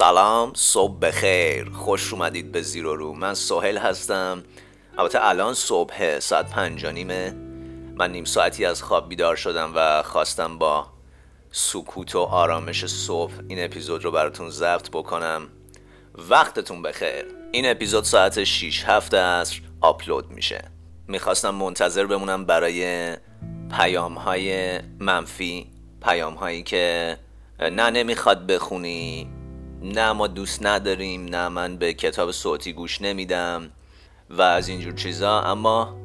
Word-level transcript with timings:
سلام 0.00 0.52
صبح 0.54 0.98
بخیر. 0.98 1.70
خوش 1.70 2.12
اومدید 2.12 2.52
به 2.52 2.62
زیرو 2.62 2.96
رو. 2.96 3.14
من 3.14 3.34
سوهل 3.34 3.78
هستم. 3.78 4.42
البته 4.98 5.18
الان 5.22 5.54
صبح 5.54 6.18
ساعت 6.18 6.50
پنج 6.50 6.86
نیمه. 6.86 7.30
من 7.94 8.12
نیم 8.12 8.24
ساعتی 8.24 8.64
از 8.64 8.82
خواب 8.82 9.08
بیدار 9.08 9.36
شدم 9.36 9.72
و 9.74 10.02
خواستم 10.02 10.58
با 10.58 10.86
سکوت 11.50 12.16
و 12.16 12.18
آرامش 12.18 12.86
صبح 12.86 13.32
این 13.48 13.64
اپیزود 13.64 14.04
رو 14.04 14.10
براتون 14.10 14.50
ضبط 14.50 14.90
بکنم. 14.90 15.48
وقتتون 16.30 16.82
بخیر. 16.82 17.24
این 17.52 17.70
اپیزود 17.70 18.04
ساعت 18.04 18.44
6 18.44 18.84
هفته 18.84 19.16
عصر 19.16 19.60
آپلود 19.80 20.30
میشه. 20.30 20.64
می‌خواستم 21.08 21.50
منتظر 21.54 22.06
بمونم 22.06 22.44
برای 22.44 23.16
پیام 23.70 24.14
های 24.14 24.78
منفی. 24.98 25.70
پیام 26.02 26.34
هایی 26.34 26.62
که 26.62 27.16
نه 27.60 27.90
نمی‌خواد 27.90 28.46
بخونی. 28.46 29.39
نه 29.82 30.12
ما 30.12 30.26
دوست 30.26 30.66
نداریم 30.66 31.24
نه 31.24 31.48
من 31.48 31.76
به 31.76 31.94
کتاب 31.94 32.30
صوتی 32.30 32.72
گوش 32.72 33.02
نمیدم 33.02 33.70
و 34.30 34.42
از 34.42 34.68
اینجور 34.68 34.94
چیزا 34.94 35.40
اما 35.40 35.96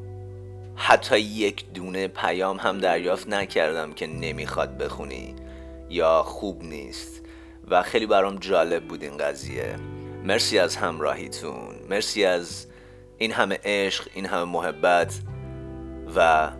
حتی 0.75 1.19
یک 1.19 1.73
دونه 1.73 2.07
پیام 2.07 2.57
هم 2.57 2.77
دریافت 2.77 3.27
نکردم 3.27 3.93
که 3.93 4.07
نمی‌خواد 4.07 4.77
بخونی 4.77 5.35
یا 5.89 6.23
خوب 6.23 6.63
نیست 6.63 7.21
و 7.67 7.83
خیلی 7.83 8.05
برام 8.05 8.35
جالب 8.35 8.83
بود 8.83 9.03
این 9.03 9.17
قضیه. 9.17 9.75
مرسی 10.23 10.59
از 10.59 10.75
همراهیتون. 10.75 11.75
مرسی 11.89 12.25
از 12.25 12.67
این 13.17 13.31
همه 13.31 13.59
عشق 13.63 14.07
این 14.13 14.25
همه 14.25 14.43
محبت 14.43 15.19
و 16.15 16.51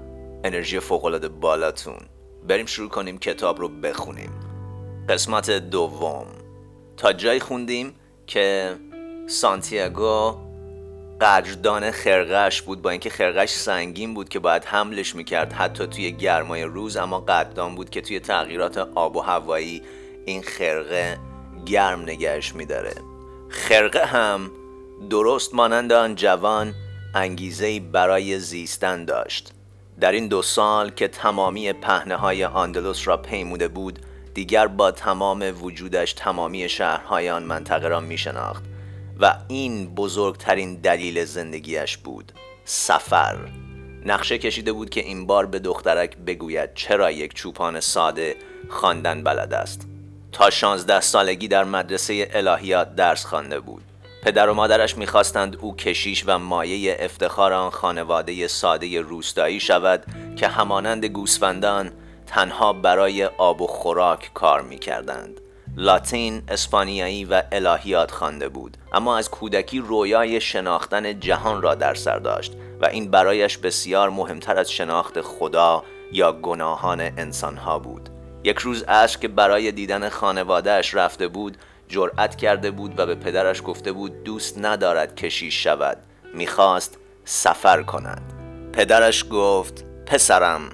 انرژی 0.44 0.80
فوقالعاده 0.80 1.28
بالاتون. 1.28 2.00
بریم 2.48 2.66
شروع 2.66 2.90
کنیم 2.90 3.18
کتاب 3.18 3.60
رو 3.60 3.70
بخونیم. 3.70 4.32
قسمت 5.10 5.52
دوم. 5.52 6.28
تا 6.98 7.14
جایی 7.14 7.40
خوندیم 7.40 7.94
که 8.28 8.76
سانتیاگو 9.28 10.36
قدردان 11.22 11.92
خرقش 11.92 12.62
بود 12.62 12.82
با 12.82 12.90
اینکه 12.90 13.10
خرقش 13.10 13.50
سنگین 13.50 14.14
بود 14.14 14.30
که 14.30 14.40
باید 14.40 14.66
حملش 14.66 15.16
می‌کرد 15.16 15.54
حتی 15.54 15.88
توی 15.88 16.12
گرمای 16.12 16.64
روز 16.64 16.98
اما 16.98 17.20
قدردان 17.20 17.76
بود 17.76 17.90
که 17.90 18.02
توی 18.02 18.20
تغییرات 18.20 18.78
آب 18.78 19.16
و 19.16 19.22
هوایی 19.22 19.82
این 20.26 20.42
خرقه 20.42 21.18
گرم 21.66 22.02
نگهش 22.02 22.56
میداره. 22.56 22.94
خرقه 23.50 24.06
هم 24.06 24.52
درست 25.10 25.54
مانند 25.54 25.92
آن 25.92 26.16
جوان 26.16 26.74
انگیزه 27.16 27.80
برای 27.80 28.40
زیستن 28.40 29.06
داشت. 29.06 29.54
در 30.00 30.12
این 30.12 30.28
دو 30.28 30.42
سال 30.42 30.90
که 30.90 31.08
تمامی 31.08 31.74
پهنه 31.74 32.16
های 32.16 32.46
آندلوس 32.46 33.08
را 33.08 33.18
پیموده 33.18 33.68
بود 33.68 34.00
دیگر 34.36 34.68
با 34.68 34.92
تمام 34.92 35.64
وجودش 35.64 36.14
تمامی 36.14 36.70
شهرهای 36.70 37.30
آن 37.30 37.44
منطقه 37.44 37.88
را 37.88 38.00
می 38.00 38.18
شناخت 38.18 38.64
و 39.20 39.36
این 39.48 39.96
بزرگترین 39.96 40.76
دلیل 40.76 41.26
زندگیش 41.26 41.98
بود 41.98 42.32
سفر. 42.66 43.38
نقشه 44.06 44.38
کشیده 44.38 44.74
بود 44.74 44.90
که 44.90 45.02
این 45.02 45.28
بار 45.28 45.46
به 45.46 45.60
دخترک 45.60 46.18
بگوید 46.18 46.74
چرا 46.74 47.12
یک 47.12 47.34
چوپان 47.34 47.80
ساده 47.80 48.36
خواندن 48.70 49.24
بلد 49.24 49.54
است. 49.54 49.88
تا 50.32 50.50
شانزده 50.50 51.00
سالگی 51.00 51.48
در 51.48 51.64
مدرسه 51.64 52.28
الهیات 52.34 52.96
درس 52.96 53.26
خوانده 53.26 53.60
بود. 53.60 53.84
پدر 54.24 54.50
و 54.50 54.54
مادرش 54.54 54.98
می‌خواستند 54.98 55.58
او 55.62 55.76
کشیش 55.76 56.24
و 56.28 56.40
مایه 56.40 56.98
افتخار 57.00 57.54
آن 57.54 57.70
خانواده 57.70 58.48
ساده 58.48 59.02
روستایی 59.02 59.60
شود 59.60 60.06
که 60.36 60.48
همانند 60.48 61.06
گوسفندان 61.06 61.92
تنها 62.28 62.74
برای 62.74 63.26
آب 63.26 63.62
و 63.62 63.68
خوراک 63.68 64.32
کار 64.34 64.62
می‌کردند. 64.62 65.42
لاتین، 65.78 66.44
اسپانیایی 66.48 67.26
و 67.26 67.44
الهیات 67.52 68.12
خوانده 68.12 68.50
بود 68.50 68.78
اما 68.94 69.18
از 69.18 69.30
کودکی 69.30 69.80
رویای 69.80 70.42
شناختن 70.42 71.20
جهان 71.20 71.62
را 71.62 71.76
در 71.76 71.94
سر 71.94 72.20
داشت 72.20 72.54
و 72.82 72.86
این 72.86 73.12
برایش 73.12 73.58
بسیار 73.58 74.10
مهمتر 74.10 74.58
از 74.58 74.72
شناخت 74.72 75.22
خدا 75.22 75.84
یا 76.12 76.32
گناهان 76.32 77.02
انسانها 77.02 77.80
بود. 77.80 78.10
یک 78.44 78.68
از 78.68 78.84
عصر 78.84 79.20
که 79.20 79.28
برای 79.28 79.72
دیدن 79.72 80.10
خانوادهش 80.10 80.94
رفته 80.94 81.28
بود 81.28 81.58
جرأت 81.88 82.36
کرده 82.36 82.72
بود 82.72 83.00
و 83.00 83.06
به 83.06 83.16
پدرش 83.16 83.62
گفته 83.66 83.92
بود 83.92 84.24
دوست 84.24 84.58
ندارد 84.58 85.16
کشیش 85.16 85.64
شود 85.64 85.98
می‌خواست 86.34 86.98
سفر 87.26 87.84
کند. 87.84 88.34
پدرش 88.74 89.26
گفت 89.32 89.86
پسرم. 90.06 90.70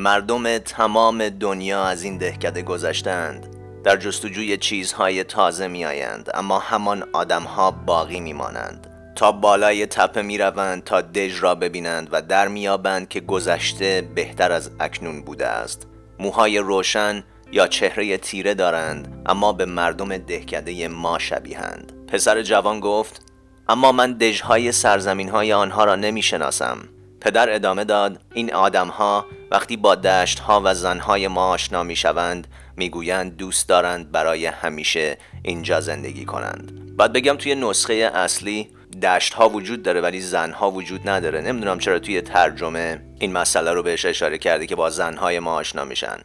مردم 0.00 0.58
تمام 0.58 1.28
دنیا 1.28 1.84
از 1.84 2.02
این 2.02 2.18
دهکده 2.18 2.62
گذشتند. 2.62 3.46
در 3.84 3.96
جستجوی 3.96 4.56
چیزهای 4.56 5.24
تازه 5.24 5.68
میآیند 5.68 6.30
اما 6.34 6.58
همان 6.58 7.04
آدمها 7.12 7.70
باقی 7.70 8.20
میمانند. 8.20 8.86
تا 9.16 9.32
بالای 9.32 9.86
تپه 9.86 10.22
می 10.22 10.38
روند 10.38 10.84
تا 10.84 11.00
دژ 11.00 11.42
را 11.42 11.54
ببینند 11.54 12.08
و 12.12 12.22
در 12.22 12.48
میابند 12.48 13.08
که 13.08 13.20
گذشته 13.20 14.08
بهتر 14.14 14.52
از 14.52 14.70
اکنون 14.80 15.22
بوده 15.22 15.46
است. 15.46 15.86
موهای 16.18 16.58
روشن 16.58 17.24
یا 17.52 17.66
چهره 17.66 18.18
تیره 18.18 18.54
دارند 18.54 19.22
اما 19.26 19.52
به 19.52 19.64
مردم 19.64 20.18
دهکده 20.18 20.88
ما 20.88 21.18
شبیهند. 21.18 21.92
پسر 22.08 22.42
جوان 22.42 22.80
گفت 22.80 23.22
اما 23.68 23.92
من 23.92 24.12
دژهای 24.12 24.72
سرزمین 24.72 25.28
های 25.28 25.52
آنها 25.52 25.84
را 25.84 25.96
نمی 25.96 26.22
شناسم 26.22 26.78
پدر 27.20 27.54
ادامه 27.54 27.84
داد 27.84 28.20
این 28.34 28.54
آدمها 28.54 29.26
وقتی 29.50 29.76
با 29.76 29.94
دشتها 29.94 30.62
و 30.64 30.74
زنهای 30.74 31.28
ما 31.28 31.48
آشنا 31.48 31.82
می 31.82 31.96
شوند 31.96 32.46
می‌گویند 32.76 33.36
دوست 33.36 33.68
دارند 33.68 34.12
برای 34.12 34.46
همیشه 34.46 35.18
اینجا 35.42 35.80
زندگی 35.80 36.24
کنند. 36.24 36.96
بعد 36.96 37.12
بگم 37.12 37.36
توی 37.36 37.54
نسخه 37.54 37.94
اصلی 37.94 38.68
دشت 39.02 39.34
ها 39.34 39.48
وجود 39.48 39.82
داره 39.82 40.00
ولی 40.00 40.20
زن 40.20 40.52
ها 40.52 40.70
وجود 40.70 41.08
نداره. 41.08 41.40
نمی‌دونم 41.40 41.78
چرا 41.78 41.98
توی 41.98 42.20
ترجمه 42.20 43.02
این 43.18 43.32
مسئله 43.32 43.72
رو 43.72 43.82
بهش 43.82 44.04
اشاره 44.04 44.38
کرده 44.38 44.66
که 44.66 44.76
با 44.76 44.90
زن 44.90 45.16
های 45.16 45.38
ما 45.38 45.54
آشنا 45.54 45.84
میشن. 45.84 46.16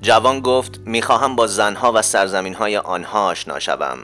جوان 0.00 0.40
گفت 0.40 0.80
می‌خواهم 0.84 1.36
با 1.36 1.46
زنها 1.46 1.92
و 1.92 2.02
سرزمین 2.02 2.54
های 2.54 2.76
آنها 2.76 3.26
آشنا 3.26 3.58
شوم. 3.58 3.98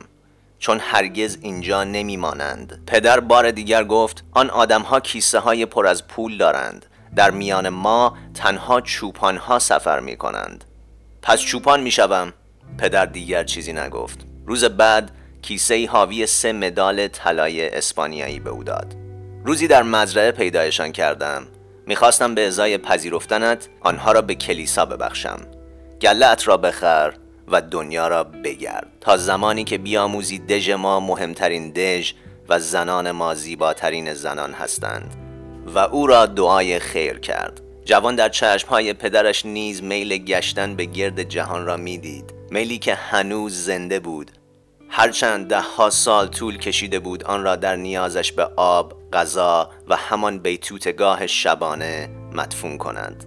چون 0.61 0.79
هرگز 0.81 1.39
اینجا 1.41 1.85
نمیمانند. 1.85 2.83
پدر 2.87 3.21
بار 3.21 3.51
دیگر 3.51 3.85
گفت 3.85 4.25
آن 4.33 4.51
آدمها 4.51 5.01
کیسه 5.01 5.39
های 5.39 5.67
پر 5.67 5.87
از 5.87 6.07
پول 6.07 6.39
دارند. 6.39 6.87
در 7.17 7.31
میان 7.31 7.69
ما 7.69 8.17
تنها 8.35 8.81
چوپان 8.81 9.37
ها 9.37 9.59
سفر 9.59 10.01
می 10.01 10.17
کنند 10.17 10.65
پس 11.23 11.41
چوپان 11.41 11.81
می 11.81 11.91
شوم 11.91 12.33
پدر 12.79 13.07
دیگر 13.07 13.45
چیزی 13.45 13.73
نگفت. 13.73 14.27
روز 14.47 14.65
بعد 14.65 15.11
کیسه 15.43 15.87
حاوی 15.87 16.27
سه 16.27 16.53
مدال 16.53 17.09
طلای 17.09 17.69
اسپانیایی 17.69 18.41
به 18.41 18.51
او 18.51 18.65
داد. 18.65 18.95
روزی 19.45 19.69
در 19.69 19.83
مزرعه 19.83 20.31
پیدایشان 20.31 20.93
کردم. 20.93 21.47
می‌خواستم 21.87 22.35
به 22.35 22.47
ازای 22.47 22.79
پذیرفتنت 22.79 23.69
آنها 23.81 24.13
را 24.13 24.23
به 24.23 24.35
کلیسا 24.35 24.87
ببخشم. 24.87 25.41
گلت 26.03 26.49
را 26.49 26.57
بخر. 26.57 27.13
و 27.51 27.63
دنیا 27.63 28.09
را 28.09 28.25
بگرد. 28.25 28.87
تا 29.01 29.17
زمانی 29.17 29.65
که 29.65 29.79
بیاموزی 29.79 30.39
دژ 30.39 30.71
ما 30.71 31.01
مهمترین 31.01 31.71
دژ 31.71 32.13
و 32.49 32.59
زنان 32.59 33.11
ما 33.11 33.35
زیباترین 33.35 34.15
زنان 34.15 34.53
هستند. 34.53 35.15
و 35.75 35.79
او 35.79 36.07
را 36.07 36.27
دعای 36.27 36.79
خیر 36.79 37.19
کرد. 37.19 37.61
جوان 37.85 38.17
در 38.17 38.29
چشمهای 38.29 38.93
پدرش 38.93 39.47
نیز 39.47 39.83
میل 39.83 40.17
گشتن 40.17 40.77
به 40.77 40.85
گرد 40.85 41.23
جهان 41.23 41.67
را 41.67 41.77
می‌دید. 41.77 42.35
میلی 42.51 42.79
که 42.79 42.95
هنوز 42.95 43.65
زنده 43.65 44.01
بود. 44.01 44.31
هرچند 44.89 45.49
ده 45.49 45.61
ها 45.61 45.91
سال 45.91 46.29
طول 46.29 46.59
کشیده 46.59 46.99
بود 46.99 47.25
آن 47.25 47.43
را 47.43 47.57
در 47.57 47.77
نیازش 47.77 48.33
به 48.33 48.45
آب، 48.57 48.93
غذا 49.13 49.71
و 49.89 49.97
همان 49.97 50.39
بیتوتگاه 50.39 51.27
شبانه 51.27 52.11
مدفون 52.33 52.79
کنند. 52.79 53.25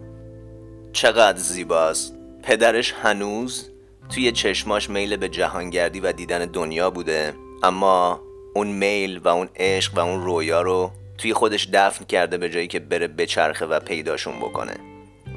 چقدر 0.93 1.37
زیباست. 1.37 2.13
پدرش 2.43 2.93
هنوز 2.93 3.69
توی 4.09 4.31
چشماش 4.31 4.89
میل 4.89 5.15
به 5.17 5.29
جهانگردی 5.29 5.99
و 5.99 6.11
دیدن 6.11 6.45
دنیا 6.45 6.89
بوده 6.89 7.33
اما 7.63 8.21
اون 8.55 8.67
میل 8.67 9.17
و 9.17 9.27
اون 9.27 9.49
عشق 9.55 9.97
و 9.97 9.99
اون 9.99 10.23
رویا 10.23 10.61
رو 10.61 10.91
توی 11.17 11.33
خودش 11.33 11.67
دفن 11.73 12.05
کرده 12.05 12.37
به 12.37 12.49
جایی 12.49 12.67
که 12.67 12.79
بره 12.79 13.07
بچرخه 13.07 13.65
و 13.65 13.79
پیداشون 13.79 14.39
بکنه. 14.39 14.75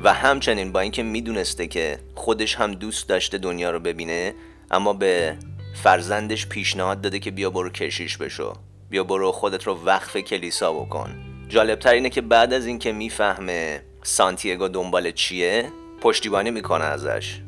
و 0.03 0.13
همچنین 0.13 0.73
با 0.73 0.81
اینکه 0.81 1.03
می‌دونسته 1.03 1.67
که 1.67 1.99
خودش 2.15 2.55
هم 2.55 2.75
دوست 2.75 3.09
داشته 3.09 3.39
دنیا 3.39 3.71
رو 3.71 3.81
ببینه 3.81 4.35
اما 4.71 4.93
به 4.93 5.37
فرزندش 5.83 6.47
پیشنهاد 6.47 7.01
داده 7.01 7.19
که 7.19 7.31
بیا 7.31 7.51
برو 7.51 7.71
کشیش 7.71 8.17
بشو. 8.17 8.53
بیا 8.91 9.05
برو 9.05 9.33
خودت 9.33 9.65
رو 9.65 9.79
وقف 9.85 10.17
کلیسا 10.17 10.73
بکن. 10.73 11.17
جالبتر 11.49 11.93
اینه 11.93 12.11
که 12.11 12.21
بعد 12.21 12.53
از 12.53 12.67
اینکه 12.67 12.93
می‌فهمه 12.93 13.83
سانتیاگو 14.03 14.69
دنبال 14.69 15.11
چیه 15.11 15.73
پشتیبانی 16.01 16.51
می‌کنه 16.51 16.85
ازش. 16.85 17.41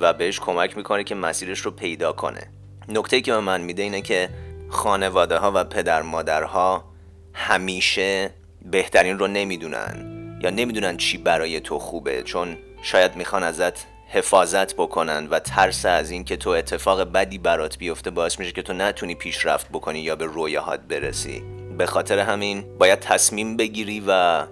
و 0.00 0.12
بهش 0.12 0.40
کمک 0.40 0.76
می‌کنه 0.76 1.04
که 1.04 1.14
مسیرش 1.14 1.60
رو 1.60 1.70
پیدا 1.70 2.12
کنه. 2.12 2.50
نکته 2.88 3.20
که 3.20 3.32
به 3.32 3.40
من 3.40 3.60
میده 3.60 3.82
اینه 3.82 4.00
که 4.00 4.28
خانواده 4.68 5.36
ها 5.36 5.52
و 5.54 5.64
پدر 5.64 6.02
مادرها 6.02 6.84
همیشه 7.32 8.30
بهترین 8.62 9.18
رو 9.18 9.26
نمی‌دونن 9.26 10.10
یا 10.42 10.50
نمی‌دونن 10.50 10.96
چی 10.96 11.18
برای 11.18 11.60
تو 11.60 11.78
خوبه 11.78 12.22
چون 12.22 12.56
شاید 12.82 13.16
می‌خوان 13.16 13.42
ازت 13.42 13.86
حفاظت 14.08 14.74
بکنن 14.74 15.26
و 15.26 15.38
ترس 15.38 15.86
از 15.86 16.10
این 16.10 16.24
که 16.24 16.36
تو 16.36 16.50
اتفاق 16.50 17.12
بدی 17.12 17.38
برات 17.38 17.78
بیفته 17.78 18.10
باعث 18.10 18.38
میشه 18.38 18.52
که 18.52 18.62
تو 18.62 18.72
نتونی 18.72 19.14
پیشرفت 19.14 19.68
بکنی 19.68 20.00
یا 20.00 20.16
به 20.16 20.24
رویاهات 20.24 20.80
برسی. 20.80 21.42
به 21.78 21.86
خاطر 21.86 22.18
همین 22.18 22.78
باید 22.78 23.00
تصمیم 23.00 23.56
بگیری 23.56 24.02
و 24.06 24.42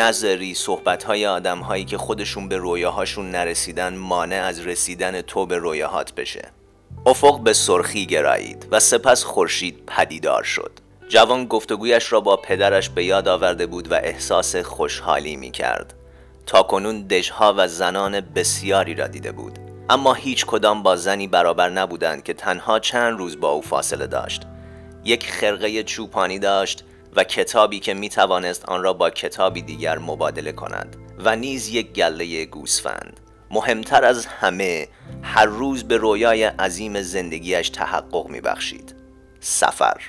نظری 0.00 0.54
صحبت 0.54 1.04
های 1.04 1.26
آدم 1.26 1.58
هایی 1.58 1.84
که 1.84 1.98
خودشون 1.98 2.48
به 2.48 2.56
رویاهاشون 2.56 3.30
نرسیدن 3.30 3.96
مانع 3.96 4.44
از 4.44 4.66
رسیدن 4.66 5.20
تو 5.20 5.46
به 5.46 5.58
رویاهات 5.58 6.14
بشه. 6.14 6.48
افق 7.06 7.40
به 7.40 7.52
سرخی 7.52 8.06
گرایید 8.06 8.68
و 8.70 8.80
سپس 8.80 9.24
خورشید 9.24 9.82
پدیدار 9.86 10.42
شد. 10.42 10.70
جوان 11.08 11.44
گفتگویش 11.46 12.12
را 12.12 12.20
با 12.20 12.36
پدرش 12.36 12.88
به 12.88 13.04
یاد 13.04 13.28
آورده 13.28 13.66
بود 13.66 13.92
و 13.92 13.94
احساس 13.94 14.56
خوشحالی 14.56 15.36
می 15.36 15.50
کرد 15.50 15.94
تا 16.46 16.62
کنون 16.62 17.02
دژها 17.02 17.54
و 17.56 17.68
زنان 17.68 18.20
بسیاری 18.20 18.94
را 18.94 19.06
دیده 19.06 19.32
بود. 19.32 19.58
اما 19.90 20.14
هیچ 20.14 20.46
کدام 20.46 20.82
با 20.82 20.96
زنی 20.96 21.26
برابر 21.26 21.70
نبودند 21.70 22.22
که 22.22 22.34
تنها 22.34 22.78
چند 22.78 23.18
روز 23.18 23.40
با 23.40 23.50
او 23.50 23.62
فاصله 23.62 24.06
داشت. 24.06 24.42
یک 25.04 25.30
خرقه 25.30 25.82
چوپانی 25.82 26.38
داشت 26.38 26.84
و 27.16 27.24
کتابی 27.24 27.80
که 27.80 27.94
می 27.94 28.08
توانست 28.08 28.64
آن 28.64 28.82
را 28.82 28.92
با 28.92 29.10
کتابی 29.10 29.62
دیگر 29.62 29.98
مبادله 29.98 30.52
کند 30.52 30.96
و 31.18 31.36
نیز 31.36 31.68
یک 31.68 31.92
گله 31.92 32.44
گوسفند. 32.44 33.20
مهمتر 33.50 34.04
از 34.04 34.26
همه 34.26 34.88
هر 35.22 35.46
روز 35.46 35.84
به 35.84 35.96
رویای 35.96 36.44
عظیم 36.44 37.02
زندگیش 37.02 37.68
تحقق 37.68 38.28
می 38.28 38.40
بخشید 38.40 38.94
سفر 39.40 40.00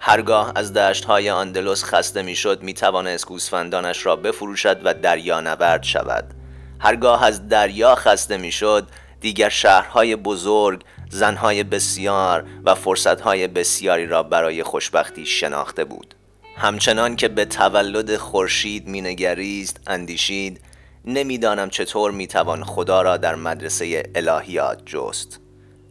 هرگاه 0.00 0.52
از 0.54 0.72
دشت 0.72 1.04
های 1.04 1.30
آندلوس 1.30 1.84
خسته 1.84 2.22
می‌شد 2.22 2.62
می 2.62 2.74
توانست 2.74 3.26
گوسفندانش 3.26 4.06
را 4.06 4.16
بفروشد 4.16 4.80
و 4.84 4.94
دریا 4.94 5.40
نورد 5.40 5.82
شود. 5.82 6.34
هرگاه 6.80 7.24
از 7.24 7.48
دریا 7.48 7.94
خسته 7.94 8.36
می‌شد 8.36 8.88
دیگر 9.20 9.48
شهرهای 9.48 10.16
بزرگ 10.16 10.84
زنهای 11.10 11.64
بسیار 11.64 12.44
و 12.64 12.74
فرصتهای 12.74 13.48
بسیاری 13.48 14.06
را 14.06 14.22
برای 14.22 14.62
خوشبختی 14.62 15.26
شناخته 15.26 15.84
بود. 15.84 16.13
همچنان 16.56 17.16
که 17.16 17.28
به 17.28 17.44
تولد 17.44 18.16
خورشید 18.16 18.88
مینگریست 18.88 19.80
اندیشید 19.86 20.60
نمی‌دانم 21.04 21.70
چطور 21.70 22.10
می‌توان 22.10 22.64
خدا 22.64 23.02
را 23.02 23.16
در 23.16 23.34
مدرسه 23.34 24.02
الهیات 24.14 24.82
جست. 24.86 25.40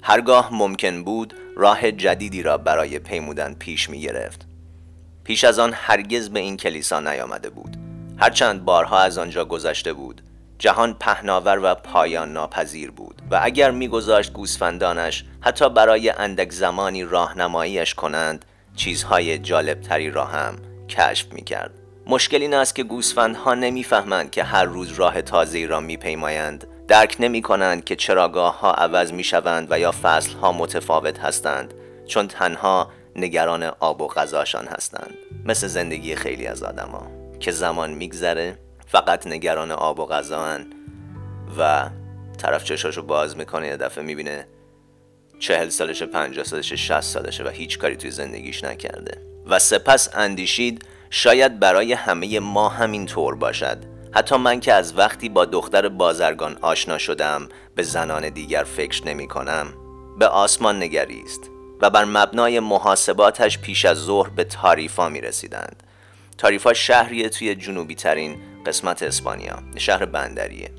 هرگاه 0.01 0.49
ممکن 0.51 1.03
بود 1.03 1.33
راه 1.55 1.91
جدیدی 1.91 2.43
را 2.43 2.57
برای 2.57 2.99
پیمودن 2.99 3.53
پیش 3.53 3.89
می 3.89 4.01
گرفت. 4.01 4.45
پیش 5.23 5.43
از 5.43 5.59
آن 5.59 5.73
هرگز 5.73 6.29
به 6.29 6.39
این 6.39 6.57
کلیسا 6.57 6.99
نیامده 6.99 7.49
بود. 7.49 7.77
هرچند 8.17 8.65
بارها 8.65 8.99
از 8.99 9.17
آنجا 9.17 9.45
گذشته 9.45 9.93
بود. 9.93 10.21
جهان 10.59 10.93
پهناور 10.93 11.59
و 11.63 11.75
پایان 11.75 12.33
ناپذیر 12.33 12.91
بود 12.91 13.21
و 13.31 13.39
اگر 13.43 13.71
میگذاشت 13.71 14.33
گوسفندانش 14.33 15.25
حتی 15.41 15.69
برای 15.69 16.09
اندک 16.09 16.51
زمانی 16.51 17.03
راهنماییش 17.03 17.93
کنند 17.93 18.45
چیزهای 18.75 19.37
جالبتری 19.37 20.11
را 20.11 20.25
هم 20.25 20.55
کشف 20.89 21.33
می 21.33 21.41
کرد. 21.41 21.73
مشکل 22.07 22.41
این 22.41 22.53
است 22.53 22.75
که 22.75 22.83
گوسفندها 22.83 23.53
نمی‌فهمند 23.53 24.31
که 24.31 24.43
هر 24.43 24.63
روز 24.63 24.91
راه 24.91 25.21
تازه 25.21 25.65
را 25.65 25.79
میپیمایند 25.79 26.67
درک 26.87 27.15
نمی 27.19 27.41
کنند 27.41 27.83
که 27.83 27.95
چراگاه 27.95 28.59
ها 28.59 28.73
عوض 28.73 29.11
می 29.11 29.23
شوند 29.23 29.67
و 29.69 29.79
یا 29.79 29.91
فصل 30.03 30.33
ها 30.33 30.51
متفاوت 30.51 31.19
هستند 31.19 31.73
چون 32.07 32.27
تنها 32.27 32.91
نگران 33.15 33.63
آب 33.63 34.01
و 34.01 34.07
غذاشان 34.07 34.67
هستند 34.67 35.13
مثل 35.45 35.67
زندگی 35.67 36.15
خیلی 36.15 36.47
از 36.47 36.63
آدما 36.63 37.11
که 37.39 37.51
زمان 37.51 37.93
میگذره 37.93 38.57
فقط 38.87 39.27
نگران 39.27 39.71
آب 39.71 39.99
و 39.99 40.05
غذان 40.05 40.65
و 41.57 41.89
طرف 42.37 42.63
چشاشو 42.63 43.01
باز 43.01 43.37
می‌کنه 43.37 43.67
یه 43.67 43.77
دفعه 43.77 44.03
می‌بینه 44.03 44.47
چهل 45.43 45.69
سالشه 45.69 46.05
پنجاه 46.05 46.45
سالشه 46.45 46.75
شست 46.75 47.13
سالشه 47.13 47.43
و 47.43 47.47
هیچ 47.47 47.79
کاری 47.79 47.95
توی 47.95 48.11
زندگیش 48.11 48.63
نکرده. 48.63 49.17
و 49.47 49.59
سپس 49.59 50.09
اندیشید 50.13 50.85
شاید 51.09 51.59
برای 51.59 51.93
همه 51.93 52.39
ما 52.39 52.69
همین 52.69 53.05
طور 53.05 53.35
باشد. 53.35 53.77
حتی 54.11 54.37
من 54.37 54.59
که 54.59 54.73
از 54.73 54.97
وقتی 54.97 55.29
با 55.29 55.45
دختر 55.45 55.89
بازرگان 55.89 56.57
آشنا 56.61 56.97
شدم 56.97 57.49
به 57.75 57.83
زنان 57.83 58.29
دیگر 58.29 58.63
فکر 58.63 59.07
نمی 59.07 59.27
کنم. 59.27 59.73
به 60.19 60.27
آسمان 60.27 60.83
نگریست 60.83 61.41
و 61.81 61.89
بر 61.89 62.05
مبنای 62.05 62.59
محاسباتش 62.59 63.59
پیش 63.59 63.85
از 63.85 63.97
ظهر 63.97 64.29
به 64.29 64.43
تاریفا 64.43 65.09
می 65.09 65.21
رسیدند. 65.21 65.83
تاریفا 66.37 66.73
شهریه 66.73 67.29
توی 67.29 67.55
جنوبی 67.55 67.95
ترین 67.95 68.37
قسمت 68.65 69.03
اسپانیا 69.03 69.59
شهر 69.77 70.05
بندریه. 70.05 70.69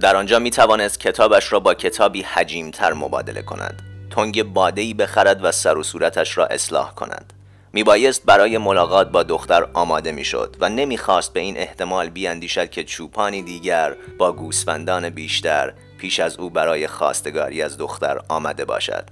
در 0.00 0.16
آنجا 0.16 0.38
می 0.38 0.50
توانست 0.50 1.00
کتابش 1.00 1.52
را 1.52 1.60
با 1.60 1.74
کتابی 1.74 2.26
تر 2.72 2.92
مبادله 2.92 3.42
کند. 3.42 3.87
تنگ 4.18 4.42
بادهی 4.42 4.94
بخرد 4.94 5.44
و 5.44 5.52
سر 5.52 5.78
و 5.78 5.82
صورتش 5.82 6.38
را 6.38 6.46
اصلاح 6.46 6.94
کند. 6.94 7.32
میبایست 7.72 8.22
برای 8.24 8.58
ملاقات 8.58 9.10
با 9.10 9.22
دختر 9.22 9.68
آماده 9.74 10.12
می‌شد 10.12 10.56
و 10.60 10.68
نمی‌خواست 10.68 11.32
به 11.32 11.40
این 11.40 11.56
احتمال 11.56 12.08
بیاندیشد 12.08 12.70
که 12.70 12.84
چوپانی 12.84 13.42
دیگر 13.42 13.96
با 14.18 14.32
گوسفندان 14.32 15.10
بیشتر 15.10 15.72
پیش 15.98 16.20
از 16.20 16.36
او 16.36 16.50
برای 16.50 16.86
خواستگاری 16.86 17.62
از 17.62 17.78
دختر 17.78 18.20
آمده 18.28 18.64
باشد. 18.64 19.04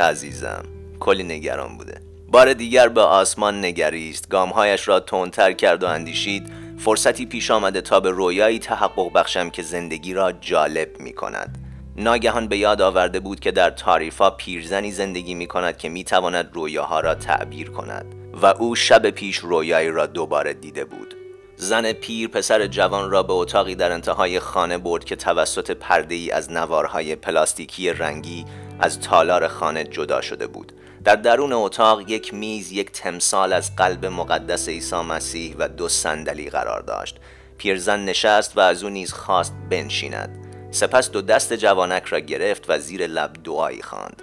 عزیزم 0.00 0.64
کلی 1.00 1.22
نگران 1.22 1.78
بوده. 1.78 2.00
بار 2.28 2.52
دیگر 2.52 2.88
به 2.88 3.00
آسمان 3.00 3.64
نگریست. 3.64 4.28
گامهایش 4.28 4.88
را 4.88 5.00
تندتر 5.00 5.52
کرد 5.52 5.82
و 5.82 5.86
اندیشید 5.86 6.52
فرصتی 6.78 7.26
پیش 7.26 7.50
آمده 7.50 7.80
تا 7.80 8.00
به 8.00 8.10
رویایی 8.10 8.58
تحقق 8.58 9.12
بخشم 9.12 9.50
که 9.50 9.62
زندگی 9.62 10.14
را 10.14 10.32
جالب 10.32 11.00
می 11.00 11.12
کند 11.12 11.63
ناگهان 11.96 12.48
به 12.48 12.56
یاد 12.56 12.82
آورده 12.82 13.20
بود 13.20 13.40
که 13.40 13.50
در 13.50 13.70
تاریفا 13.70 14.30
پیرزنی 14.30 14.92
زندگی 14.92 15.34
می 15.34 15.46
کند 15.46 15.78
که 15.78 15.88
می 15.88 16.04
تواند 16.04 16.50
رویاها 16.52 17.00
را 17.00 17.14
تعبیر 17.14 17.70
کند 17.70 18.14
و 18.42 18.46
او 18.46 18.74
شب 18.76 19.10
پیش 19.10 19.36
رویایی 19.36 19.90
را 19.90 20.06
دوباره 20.06 20.54
دیده 20.54 20.84
بود. 20.84 21.14
زن 21.56 21.92
پیر 21.92 22.28
پسر 22.28 22.66
جوان 22.66 23.10
را 23.10 23.22
به 23.22 23.32
اتاقی 23.32 23.74
در 23.74 23.92
انتهای 23.92 24.40
خانه 24.40 24.78
برد 24.78 25.04
که 25.04 25.16
توسط 25.16 25.70
پرده 25.70 26.14
ای 26.14 26.30
از 26.30 26.52
نوارهای 26.52 27.16
پلاستیکی 27.16 27.92
رنگی 27.92 28.44
از 28.80 29.00
تالار 29.00 29.48
خانه 29.48 29.84
جدا 29.84 30.20
شده 30.20 30.46
بود. 30.46 30.72
در 31.04 31.16
درون 31.16 31.52
اتاق 31.52 32.10
یک 32.10 32.34
میز 32.34 32.72
یک 32.72 32.92
تمثال 32.92 33.52
از 33.52 33.76
قلب 33.76 34.06
مقدس 34.06 34.68
عیسی 34.68 34.96
مسیح 34.96 35.54
و 35.58 35.68
دو 35.68 35.88
صندلی 35.88 36.50
قرار 36.50 36.80
داشت. 36.80 37.16
پیرزن 37.58 38.04
نشست 38.04 38.56
و 38.56 38.60
از 38.60 38.84
او 38.84 38.90
نیز 38.90 39.12
خواست 39.12 39.54
بنشیند. 39.70 40.43
سپس 40.74 41.10
دو 41.10 41.22
دست 41.22 41.52
جوانک 41.52 42.04
را 42.04 42.18
گرفت 42.18 42.64
و 42.68 42.78
زیر 42.78 43.06
لب 43.06 43.30
دعایی 43.44 43.82
خواند. 43.82 44.22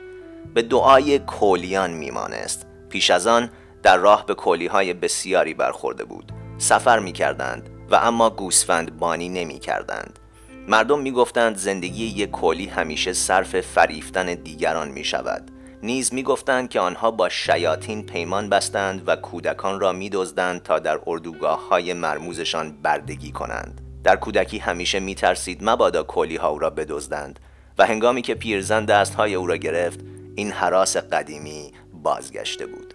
به 0.54 0.62
دعای 0.62 1.20
کولیان 1.20 1.92
میمانست. 1.92 2.66
پیش 2.90 3.12
از 3.12 3.28
آن 3.28 3.50
در 3.84 3.98
راه 3.98 4.26
به 4.26 4.34
کولی 4.34 4.68
های 4.68 4.94
بسیاری 4.94 5.54
برخورده 5.54 6.04
بود. 6.04 6.32
سفر 6.58 7.00
می 7.00 7.12
کردند 7.12 7.70
و 7.92 7.96
اما 7.96 8.30
گوسفند 8.30 8.98
بانی 8.98 9.30
نمی 9.30 9.60
کردند 9.60 10.20
مردم 10.68 11.00
می 11.00 11.12
گفتند 11.12 11.58
زندگی 11.58 12.06
یک 12.06 12.32
کولی 12.32 12.66
همیشه 12.66 13.14
صرف 13.14 13.62
فریفتن 13.62 14.34
دیگران 14.34 14.92
می 14.92 15.04
شود 15.04 15.52
نیز 15.84 16.14
می 16.14 16.24
گفتند 16.24 16.70
که 16.70 16.80
آنها 16.80 17.12
با 17.12 17.30
شیاطین 17.30 18.06
پیمان 18.06 18.50
بستند 18.50 19.04
و 19.08 19.16
کودکان 19.16 19.80
را 19.80 19.92
می 19.92 20.10
دزدند 20.10 20.64
تا 20.64 20.80
در 20.80 21.00
اردوگاه 21.08 21.68
های 21.68 21.94
مرموزشان 21.94 22.72
بردگی 22.82 23.32
کنند. 23.32 23.81
در 24.04 24.16
کودکی 24.16 24.58
همیشه 24.58 25.00
میترسید 25.00 25.60
مبادا 25.62 26.04
کولی 26.04 26.36
ها 26.36 26.50
او 26.50 26.60
را 26.60 26.70
بدزدند 26.70 27.40
و 27.78 27.86
هنگامی 27.86 28.22
که 28.22 28.36
پیرزن 28.36 28.86
دست 28.86 29.16
های 29.16 29.36
او 29.36 29.48
را 29.48 29.58
گرفت 29.58 30.00
این 30.36 30.52
حراس 30.52 30.98
قدیمی 30.98 31.72
بازگشته 32.04 32.66
بود. 32.66 32.94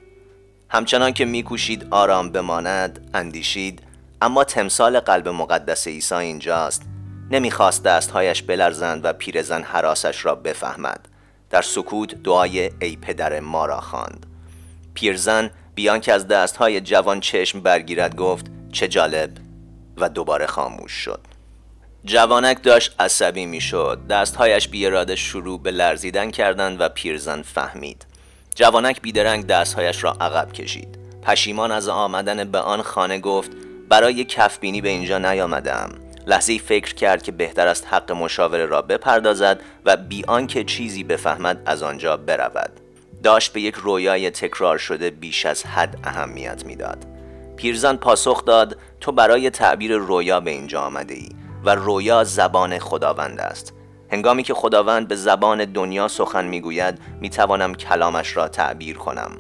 همچنان 0.69 1.13
که 1.13 1.25
میکوشید 1.25 1.87
آرام 1.91 2.31
بماند 2.31 3.11
اندیشید 3.15 3.83
اما 4.23 4.45
تمثال 4.45 5.01
قلب 5.01 5.29
مقدس 5.29 5.89
عیسی 5.89 6.15
اینجاست. 6.15 6.83
نمی‌خواست 7.31 7.83
دستهایش 7.83 8.43
بلرزند 8.43 9.05
و 9.05 9.13
پیرزن 9.13 9.63
حراسش 9.63 10.25
را 10.25 10.35
بفهمد. 10.35 11.09
در 11.51 11.63
سکوت 11.63 12.15
دعای 12.15 12.71
ای 12.81 12.97
پدر 12.97 13.41
ما 13.41 13.67
را 13.67 13.81
خواند. 13.81 14.27
پیرزن 14.95 15.51
بیان 15.75 16.01
که 16.01 16.13
از 16.13 16.29
دستهای 16.29 16.81
جوان 16.81 17.21
چشم 17.21 17.61
برگیرد 17.61 18.17
گفت 18.17 18.47
چه 18.73 18.89
جالب! 18.89 19.46
و 19.97 20.09
دوباره 20.09 20.47
خاموش 20.47 20.93
شد. 20.93 21.21
جوانک 22.05 22.63
داشت 22.63 22.95
عصبی 23.01 23.47
می‌شد. 23.47 23.99
دستهایش 24.11 24.69
بی 24.69 24.87
اراده 24.87 25.17
شروع 25.17 25.63
به 25.63 25.71
لرزیدن 25.71 26.31
کردند 26.31 26.81
و 26.81 26.89
پیرزن 26.89 27.43
فهمید. 27.43 28.07
جوانک 28.55 29.01
بیدرنگ 29.03 29.47
دستهایش 29.47 30.05
را 30.05 30.13
عقب 30.21 30.53
کشید. 30.53 30.99
پشیمان 31.23 31.73
از 31.73 31.89
آمدن 31.89 32.45
به 32.45 32.59
آن 32.59 32.83
خانه 32.83 33.19
گفت 33.19 33.51
برای 33.89 34.25
کفبینی 34.25 34.81
به 34.81 34.89
اینجا 34.89 35.19
نیامدم 35.19 35.91
لحظه 36.27 36.59
فکر 36.59 36.95
کرد 36.95 37.23
که 37.23 37.33
بهتر 37.33 37.67
است 37.67 37.87
حق 37.91 38.13
مشاوره 38.13 38.67
را 38.67 38.83
بپردازد 38.83 39.61
و 39.85 39.97
بی 39.97 40.25
آنکه 40.25 40.65
چیزی 40.65 41.05
بفهمد 41.05 41.63
از 41.67 41.83
آنجا 41.83 42.17
برود. 42.17 42.71
داشت 43.23 43.53
به 43.53 43.61
یک 43.61 43.75
رویای 43.75 44.31
تکرار 44.31 44.79
شده 44.79 45.11
بیش 45.11 45.47
از 45.47 45.67
حد 45.67 45.99
اهمیت 46.05 46.67
می‌داد. 46.67 47.16
پیرزن 47.57 47.97
پاسخ 47.97 48.45
داد 48.45 48.77
تو 49.01 49.13
برای 49.13 49.51
تعبیر 49.51 49.97
رویا 49.97 50.41
به 50.41 50.51
اینجا 50.51 50.81
آمده 50.81 51.15
ای 51.15 51.29
و 51.65 51.75
رویا 51.75 52.25
زبان 52.25 52.79
خداوند 52.79 53.41
است. 53.41 53.73
هنگامی 54.13 54.43
که 54.43 54.55
خداوند 54.55 55.09
به 55.09 55.17
زبان 55.17 55.65
دنیا 55.65 56.09
سخن 56.09 56.45
می‌گوید 56.45 56.99
می‌توانم 57.21 57.75
کلامش 57.75 58.37
را 58.37 58.49
تعبیر 58.49 58.97
کنم. 58.97 59.31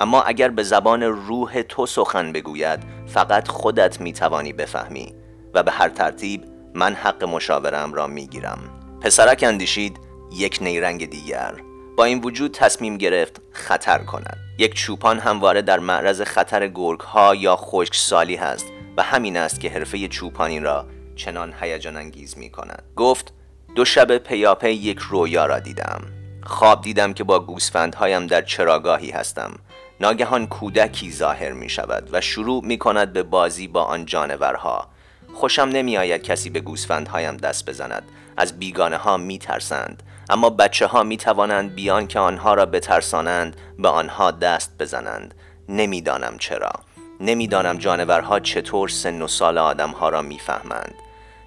اما 0.00 0.22
اگر 0.22 0.48
به 0.48 0.62
زبان 0.62 1.02
روح 1.02 1.62
تو 1.62 1.86
سخن 1.86 2.32
بگوید 2.32 2.80
فقط 3.06 3.48
خودت 3.48 4.00
می‌توانی 4.00 4.52
بفهمی 4.52 5.14
و 5.54 5.62
به 5.62 5.70
هر 5.70 5.88
ترتیب 5.88 6.44
من 6.74 6.94
حق 6.94 7.24
مشاورم 7.24 7.92
را 7.94 8.06
می‌گیرم. 8.06 8.58
پسرک 9.00 9.44
اندیشید 9.48 10.00
یک 10.32 10.58
نیرنگ 10.60 11.10
دیگر. 11.10 11.67
با 11.98 12.04
این 12.04 12.20
وجود 12.20 12.52
تصمیم 12.52 12.96
گرفت 12.96 13.40
خطر 13.52 13.98
کند. 13.98 14.36
یک 14.58 14.74
چوپان 14.74 15.18
همواره 15.18 15.62
در 15.62 15.78
معرض 15.78 16.22
خطر 16.22 16.68
گرگ 16.68 17.00
ها 17.00 17.34
یا 17.34 17.56
خشک 17.56 17.94
سالی 17.94 18.36
هست 18.36 18.66
و 18.96 19.02
همین 19.02 19.36
است 19.36 19.60
که 19.60 19.70
حرفه 19.70 20.08
چوپانی 20.08 20.60
را 20.60 20.86
چنان 21.16 21.54
هیجان 21.60 21.96
انگیز 21.96 22.38
می 22.38 22.50
کند. 22.50 22.82
گفت 22.96 23.32
دو 23.74 23.84
شب 23.84 24.18
پیاپی 24.18 24.70
یک 24.70 24.98
رویا 24.98 25.46
را 25.46 25.58
دیدم. 25.58 26.00
خواب 26.42 26.82
دیدم 26.82 27.12
که 27.12 27.24
با 27.24 27.40
گوسفندهایم 27.40 28.26
در 28.26 28.42
چراگاهی 28.42 29.10
هستم. 29.10 29.58
ناگهان 30.00 30.46
کودکی 30.46 31.12
ظاهر 31.12 31.52
می 31.52 31.68
شود 31.68 32.08
و 32.12 32.20
شروع 32.20 32.64
می 32.64 32.78
کند 32.78 33.12
به 33.12 33.22
بازی 33.22 33.68
با 33.68 33.82
آن 33.82 34.04
جانورها. 34.04 34.88
خوشم 35.34 35.62
نمی 35.62 35.98
آید 35.98 36.22
کسی 36.22 36.50
به 36.50 36.60
گوسفندهایم 36.60 37.36
دست 37.36 37.68
بزند. 37.68 38.02
از 38.36 38.58
بیگانه 38.58 38.96
ها 38.96 39.16
می 39.16 39.38
ترسند. 39.38 40.02
اما 40.30 40.50
بچه 40.50 40.86
ها 40.86 41.02
می 41.02 41.16
توانند 41.16 41.74
بیان 41.74 42.06
که 42.06 42.18
آنها 42.18 42.54
را 42.54 42.66
بترسانند 42.66 43.56
به 43.78 43.88
آنها 43.88 44.30
دست 44.30 44.72
بزنند. 44.78 45.34
نمی‌دانم 45.68 46.38
چرا. 46.38 46.72
نمی‌دانم 47.20 47.78
جانورها 47.78 48.40
چطور 48.40 48.88
سن 48.88 49.22
و 49.22 49.28
سال 49.28 49.58
آدمها 49.58 50.08
را 50.08 50.22
می‌فهمند. 50.22 50.94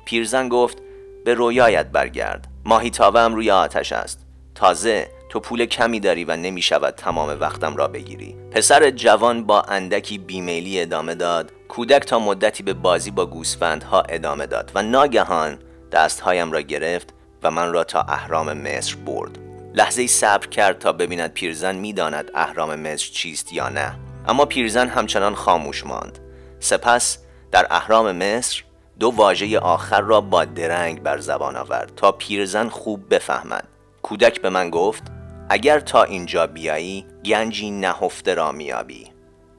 پیرزن 0.06 0.50
گفت 0.50 0.78
به 1.26 1.34
رویایت 1.34 1.86
برگرد. 1.86 2.48
ماهی 2.66 2.90
تاوه 2.90 3.22
روی 3.22 3.52
آتش 3.52 3.92
است. 3.92 4.20
تازه 4.56 5.08
تو 5.30 5.40
پول 5.40 5.66
کمی 5.66 6.00
داری 6.00 6.26
و 6.26 6.36
نمی 6.36 6.62
شود 6.62 6.94
تمام 6.94 7.38
وقتم 7.40 7.76
را 7.76 7.88
بگیری. 7.88 8.36
پسر 8.52 8.90
جوان 8.90 9.44
با 9.44 9.62
اندکی 9.62 10.18
بیمیلی 10.18 10.82
ادامه 10.82 11.16
داد. 11.16 11.52
کودک 11.68 12.02
تا 12.02 12.20
مدتی 12.20 12.64
به 12.64 12.74
بازی 12.74 13.12
با 13.12 13.26
گوسفندها 13.26 14.02
ادامه 14.02 14.46
داد 14.46 14.72
و 14.76 14.84
ناگهان 14.84 15.60
دستهایم 15.92 16.52
را 16.52 16.62
گرفت 16.62 17.14
و 17.44 17.52
من 17.52 17.74
را 17.74 17.84
تا 17.84 18.02
اهرام 18.02 18.54
مصر 18.54 18.96
برد. 18.96 19.40
لحظه 19.74 20.08
صبر 20.08 20.48
کرد 20.48 20.80
تا 20.80 20.92
ببیند 20.92 21.34
پیرزن 21.34 21.76
می‌داند 21.76 22.32
اهرام 22.36 22.76
مصر 22.76 23.10
چیست 23.12 23.54
یا 23.54 23.70
نه. 23.70 23.96
اما 24.28 24.46
پیرزن 24.46 24.88
همچنان 24.88 25.36
خاموش 25.36 25.86
ماند. 25.86 26.20
سپس 26.60 27.18
در 27.52 27.68
اهرام 27.70 28.12
مصر 28.12 28.64
دو 29.00 29.10
واژه 29.10 29.60
آخر 29.60 30.02
را 30.02 30.22
با 30.22 30.46
درنگ 30.46 31.04
بر 31.04 31.18
زبان 31.18 31.56
آورد 31.56 31.92
تا 31.96 32.12
پیرزن 32.12 32.70
خوب 32.70 33.14
بفهمد. 33.14 33.68
کودک 34.02 34.42
به 34.42 34.50
من 34.50 34.70
گفت 34.70 35.04
اگر 35.50 35.80
تا 35.80 36.04
اینجا 36.04 36.48
بیایی 36.48 37.06
گنجی 37.26 37.72
نهفته 37.72 38.34
را 38.34 38.52
میابی 38.52 39.08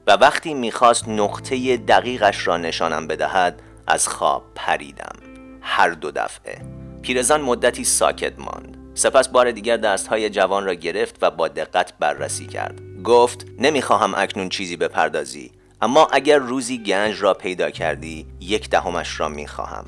و 0.07 0.11
وقتی 0.11 0.53
می‌خواست 0.53 1.07
نقطه 1.07 1.77
دقیقش 1.77 2.47
را 2.47 2.57
نشانم 2.57 3.07
بدهد 3.07 3.61
از 3.87 4.07
خواب 4.07 4.43
پریدم. 4.55 5.15
هر 5.61 5.89
دو 5.89 6.11
دفعه. 6.11 6.82
پیرزن 7.03 7.41
مدتی 7.41 7.83
ساکت 7.83 8.39
ماند. 8.39 8.77
سپس 8.93 9.27
بار 9.27 9.51
دیگر 9.51 9.77
دستهای 9.77 10.29
جوان 10.29 10.65
را 10.65 10.73
گرفت 10.73 11.17
و 11.21 11.31
با 11.31 11.47
دقت 11.47 11.93
بررسی 11.99 12.45
کرد. 12.45 12.81
گفت 13.03 13.45
نمی‌خواهم 13.59 14.13
اکنون 14.17 14.49
چیزی 14.49 14.77
بپردازی 14.77 15.51
اما 15.81 16.07
اگر 16.11 16.37
روزی 16.37 16.83
گنج 16.83 17.21
را 17.21 17.33
پیدا 17.33 17.69
کردی 17.69 18.25
یک 18.39 18.69
دهمش 18.69 19.19
را 19.19 19.29
می‌خواهم. 19.29 19.85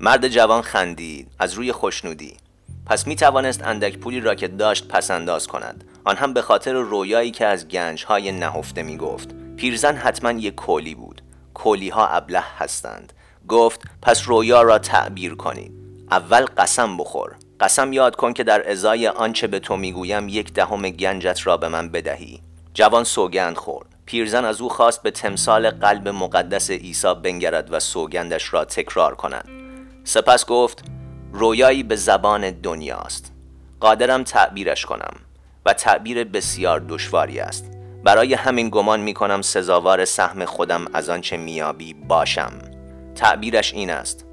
مرد 0.00 0.28
جوان 0.28 0.62
خندید 0.62 1.28
از 1.38 1.54
روی 1.54 1.72
خوشنودی 1.72 2.36
پس 2.86 3.06
می 3.06 3.16
توانست 3.16 3.62
اندک 3.64 3.98
پولی 3.98 4.20
را 4.20 4.34
که 4.34 4.48
داشت 4.48 4.88
پسنداز 4.88 5.46
کند. 5.46 5.84
آن 6.04 6.16
هم 6.16 6.32
به 6.32 6.42
خاطر 6.42 6.72
رویایی 6.72 7.30
که 7.30 7.46
از 7.46 7.68
گنج 7.68 8.04
های 8.04 8.32
نهفته 8.32 8.82
می 8.82 8.96
گفت 8.96 9.34
پیرزن 9.56 9.96
حتما 9.96 10.32
یک 10.32 10.54
کولی 10.54 10.94
بود. 10.94 11.22
کولی 11.54 11.88
ها 11.88 12.08
ابله 12.08 12.42
هستند. 12.58 13.12
گفت 13.48 13.80
پس 14.02 14.28
رویا 14.28 14.62
را 14.62 14.78
تعبیر 14.78 15.34
کنید. 15.34 15.83
اول 16.14 16.44
قسم 16.44 16.96
بخور. 16.96 17.36
قسم 17.60 17.92
یاد 17.92 18.16
کن 18.16 18.32
که 18.32 18.44
در 18.44 18.70
ازای 18.70 19.08
آنچه 19.08 19.46
به 19.46 19.58
تو 19.58 19.76
می‌گویم 19.76 20.28
یک 20.28 20.52
دهم 20.52 20.90
گنجت 20.90 21.46
را 21.46 21.56
به 21.56 21.68
من 21.68 21.88
بدهی. 21.88 22.40
جوان 22.74 23.04
سوگند 23.04 23.56
خورد. 23.56 23.86
پیرزن 24.06 24.44
از 24.44 24.60
او 24.60 24.68
خواست 24.68 25.02
به 25.02 25.10
تمثال 25.10 25.70
قلب 25.70 26.08
مقدس 26.08 26.70
عیسی 26.70 27.14
بنگرد 27.22 27.72
و 27.72 27.80
سوگندش 27.80 28.52
را 28.54 28.64
تکرار 28.64 29.14
کند. 29.14 29.48
سپس 30.04 30.46
گفت 30.46 30.84
رویایی 31.32 31.82
به 31.82 31.96
زبان 31.96 32.50
دنیاست. 32.50 33.32
قادرم 33.80 34.22
تعبیرش 34.22 34.86
کنم 34.86 35.14
و 35.66 35.72
تعبیر 35.72 36.24
بسیار 36.24 36.80
دشواری 36.88 37.40
است. 37.40 37.70
برای 38.04 38.34
همین 38.34 38.68
گمان 38.68 39.00
می 39.00 39.14
کنم 39.14 39.42
سزاوار 39.42 40.04
سهم 40.04 40.44
خودم 40.44 40.84
از 40.92 41.08
آنچه 41.08 41.36
میابی 41.36 41.94
باشم. 41.94 42.52
تعبیرش 43.14 43.72
این 43.72 43.90
است. 43.90 44.23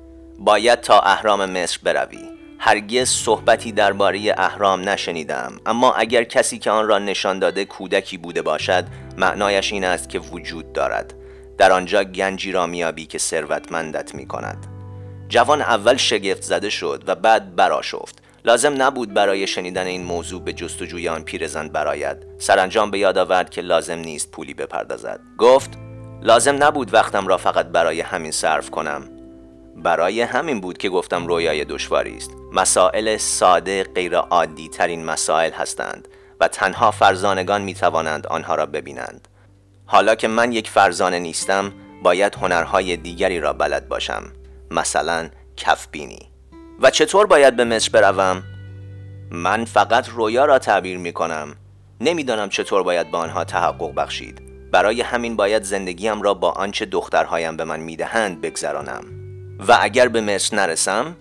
باید 0.43 0.81
تا 0.81 0.99
اهرام 0.99 1.45
مصر 1.45 1.79
بروی. 1.83 2.29
هرگز 2.59 3.09
صحبتی 3.09 3.71
درباره 3.71 4.33
اهرام 4.37 4.89
نشنیدم. 4.89 5.53
اما 5.65 5.93
اگر 5.93 6.23
کسی 6.23 6.59
که 6.59 6.71
آن 6.71 6.87
را 6.87 6.99
نشان 6.99 7.39
داده 7.39 7.65
کودکی 7.65 8.17
بوده 8.17 8.41
باشد 8.41 8.85
معنایش 9.17 9.73
این 9.73 9.83
است 9.83 10.09
که 10.09 10.19
وجود 10.19 10.73
دارد. 10.73 11.13
در 11.57 11.71
آنجا 11.71 12.03
گنجی 12.03 12.51
را 12.51 12.67
میابی 12.67 13.05
که 13.05 13.17
ثروتمندت 13.17 14.15
می 14.15 14.27
کند 14.27 14.67
جوان 15.27 15.61
اول 15.61 15.97
شگفت 15.97 16.41
زده 16.41 16.69
شد 16.69 17.03
و 17.07 17.15
بعد 17.15 17.55
براشفت 17.55 18.21
لازم 18.45 18.81
نبود 18.81 19.13
برای 19.13 19.47
شنیدن 19.47 19.85
این 19.85 20.03
موضوع 20.03 20.41
به 20.41 20.53
جستجوی 20.53 21.09
آن 21.09 21.23
پیرزن 21.23 21.67
براید 21.67 22.17
سرانجام 22.39 22.91
به 22.91 22.99
یاد 22.99 23.17
آورد 23.17 23.49
که 23.49 23.61
لازم 23.61 23.99
نیست 23.99 24.31
پولی 24.31 24.53
بپردازد. 24.53 25.19
گفت 25.37 25.69
لازم 26.21 26.63
نبود 26.63 26.93
وقتم 26.93 27.27
را 27.27 27.37
فقط 27.37 27.65
برای 27.65 28.01
همین 28.01 28.31
صرف 28.31 28.69
کنم. 28.69 29.20
برای 29.75 30.21
همین 30.21 30.61
بود 30.61 30.77
که 30.77 30.89
گفتم 30.89 31.27
رویای 31.27 31.65
دشواری 31.65 32.17
است. 32.17 32.31
مسائل 32.53 33.17
ساده 33.17 33.83
غیر 33.83 34.15
عادی 34.15 34.69
ترین 34.69 35.05
مسائل 35.05 35.51
هستند 35.51 36.07
و 36.39 36.47
تنها 36.47 36.91
فرزانگان 36.91 37.61
می 37.61 37.73
توانند 37.73 38.27
آنها 38.27 38.55
را 38.55 38.65
ببینند. 38.65 39.27
حالا 39.85 40.15
که 40.15 40.27
من 40.27 40.51
یک 40.51 40.69
فرزانه 40.69 41.19
نیستم 41.19 41.73
باید 42.03 42.35
هنرهای 42.35 42.97
دیگری 42.97 43.39
را 43.39 43.53
بلد 43.53 43.87
باشم 43.87 44.23
مثلا 44.71 45.29
کفبینی. 45.57 46.31
و 46.81 46.89
چطور 46.89 47.25
باید 47.25 47.55
به 47.55 47.63
مصر 47.63 47.91
بروم؟ 47.91 48.43
من 49.31 49.65
فقط 49.65 50.09
رویا 50.09 50.45
را 50.45 50.59
تعبیر 50.59 50.97
می 50.97 51.13
کنم 51.13 51.55
نمی‌دانم 52.01 52.49
چطور 52.49 52.83
باید 52.83 53.11
به 53.11 53.17
آنها 53.17 53.43
تحقق 53.43 53.93
بخشید. 53.95 54.41
برای 54.71 55.01
همین 55.01 55.35
باید 55.35 55.63
زندگیم 55.63 56.21
را 56.21 56.33
با 56.33 56.51
آنچه 56.51 56.85
دخترهایم 56.85 57.57
به 57.57 57.63
من 57.63 57.79
می‌دهند 57.79 58.41
بگذرانم. 58.41 59.20
و 59.67 59.77
اگر 59.81 60.07
به 60.07 60.21
مصر 60.21 60.55
نرسم 60.55 61.15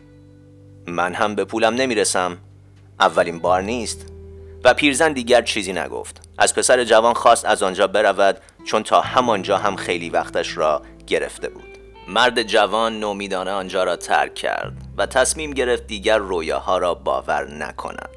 من 0.87 1.15
هم 1.15 1.35
به 1.35 1.45
پولم 1.45 1.75
نمی‌رسم. 1.75 2.39
اولین 3.01 3.39
بار 3.39 3.63
نیست. 3.63 4.07
و 4.65 4.75
پیرزن 4.75 5.13
دیگر 5.13 5.43
چیزی 5.43 5.73
نگفت. 5.73 6.29
از 6.39 6.55
پسر 6.55 6.85
جوان 6.85 7.15
خواست 7.15 7.45
از 7.45 7.63
آنجا 7.63 7.87
برود 7.87 8.41
چون 8.65 8.83
تا 8.83 9.01
همانجا 9.01 9.57
هم 9.57 9.77
خیلی 9.77 10.11
وقتش 10.11 10.57
را 10.57 10.83
گرفته 11.07 11.49
بود. 11.49 11.79
مرد 12.09 12.43
جوان 12.43 13.01
نومیدانه 13.01 13.51
آنجا 13.51 13.85
را 13.85 13.97
ترک 13.97 14.35
کرد 14.35 14.73
و 14.97 15.07
تصمیم 15.07 15.51
گرفت 15.51 15.87
دیگر 15.87 16.19
رویاها 16.19 16.79
را 16.79 16.95
باور 16.95 17.49
نکند. 17.49 18.17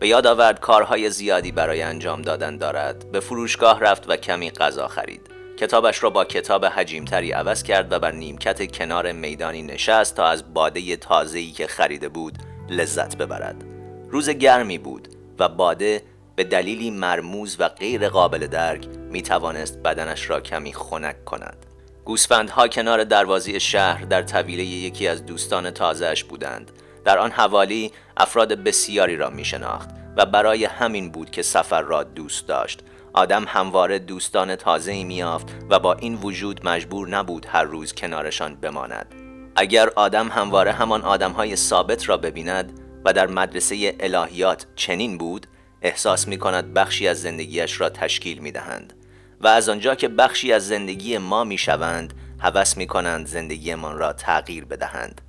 به 0.00 0.08
یاد 0.08 0.26
آورد 0.26 0.60
کارهای 0.60 1.10
زیادی 1.10 1.52
برای 1.52 1.82
انجام 1.82 2.22
دادن 2.22 2.56
دارد. 2.56 3.12
به 3.12 3.20
فروشگاه 3.20 3.80
رفت 3.80 4.10
و 4.10 4.16
کمی 4.16 4.50
غذا 4.50 4.88
خرید. 4.88 5.31
کتابش 5.56 6.02
را 6.02 6.10
با 6.10 6.24
کتاب 6.24 6.64
حجیمتری 6.64 7.32
عوض 7.32 7.62
کرد 7.62 7.92
و 7.92 7.98
بر 7.98 8.12
نیمکت 8.12 8.76
کنار 8.76 9.12
میدانی 9.12 9.62
نشست 9.62 10.16
تا 10.16 10.26
از 10.26 10.54
باده 10.54 10.96
تازه‌ای 10.96 11.50
که 11.50 11.66
خریده 11.66 12.08
بود 12.08 12.38
لذت 12.68 13.16
ببرد. 13.16 13.64
روز 14.10 14.30
گرمی 14.30 14.78
بود 14.78 15.08
و 15.38 15.48
باده 15.48 16.02
به 16.36 16.44
دلیلی 16.44 16.90
مرموز 16.90 17.56
و 17.58 17.68
غیر 17.68 18.08
قابل 18.08 18.46
درک 18.46 18.86
می 19.10 19.22
توانست 19.22 19.78
بدنش 19.78 20.30
را 20.30 20.40
کمی 20.40 20.72
خنک 20.72 21.24
کند. 21.24 21.66
گوسفندها 22.04 22.68
کنار 22.68 23.04
دروازی 23.04 23.60
شهر 23.60 24.04
در 24.04 24.22
طویله 24.22 24.64
یکی 24.64 25.08
از 25.08 25.26
دوستان 25.26 25.70
تازهش 25.70 26.24
بودند. 26.24 26.70
در 27.04 27.18
آن 27.18 27.30
حوالی 27.30 27.92
افراد 28.16 28.52
بسیاری 28.52 29.16
را 29.16 29.30
می 29.30 29.44
شناخت 29.44 29.88
و 30.16 30.26
برای 30.26 30.64
همین 30.64 31.10
بود 31.10 31.30
که 31.30 31.42
سفر 31.42 31.82
را 31.82 32.02
دوست 32.02 32.48
داشت. 32.48 32.80
آدم 33.14 33.44
همواره 33.48 33.98
دوستان 33.98 34.56
تازه‌ای 34.56 35.04
میافت 35.04 35.46
و 35.70 35.78
با 35.78 35.94
این 35.94 36.14
وجود 36.14 36.68
مجبور 36.68 37.08
نبود 37.08 37.46
هر 37.48 37.62
روز 37.62 37.92
کنارشان 37.92 38.54
بماند 38.54 39.14
اگر 39.56 39.90
آدم 39.96 40.28
همواره 40.28 40.72
همان 40.72 41.02
آدمهای 41.02 41.56
ثابت 41.56 42.08
را 42.08 42.16
ببیند 42.16 42.80
و 43.04 43.12
در 43.12 43.26
مدرسه 43.26 43.96
الهیات 44.00 44.66
چنین 44.76 45.18
بود 45.18 45.46
احساس 45.82 46.28
می 46.28 46.38
کند 46.38 46.74
بخشی 46.74 47.08
از 47.08 47.22
زندگیش 47.22 47.80
را 47.80 47.88
تشکیل 47.88 48.38
می 48.38 48.52
دهند. 48.52 48.92
و 49.40 49.46
از 49.46 49.68
آنجا 49.68 49.94
که 49.94 50.08
بخشی 50.08 50.52
از 50.52 50.68
زندگی 50.68 51.18
ما 51.18 51.44
می 51.44 51.58
شوند 51.58 52.14
هوس 52.38 52.76
می 52.76 52.86
کنند 52.86 53.26
زندگیمان 53.26 53.98
را 53.98 54.12
تغییر 54.12 54.64
بدهند 54.64 55.20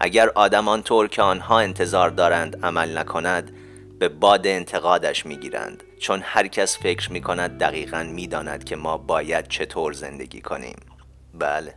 اگر 0.00 0.28
آدم 0.28 0.68
آنطور 0.68 1.08
که 1.08 1.22
آنها 1.22 1.60
انتظار 1.60 2.10
دارند 2.10 2.64
عمل 2.64 2.98
نکند 2.98 3.50
به 3.98 4.08
باد 4.08 4.46
انتقادش 4.46 5.26
می‌گیرند 5.26 5.82
چون 5.98 6.20
هر 6.24 6.46
کس 6.46 6.78
فکر 6.78 7.12
می 7.12 7.20
کند 7.20 7.58
دقیقا 7.58 8.02
می‌داند 8.02 8.64
که 8.64 8.76
ما 8.76 8.98
باید 8.98 9.48
چطور 9.48 9.92
زندگی 9.92 10.40
کنیم. 10.40 10.76
بله. 11.34 11.74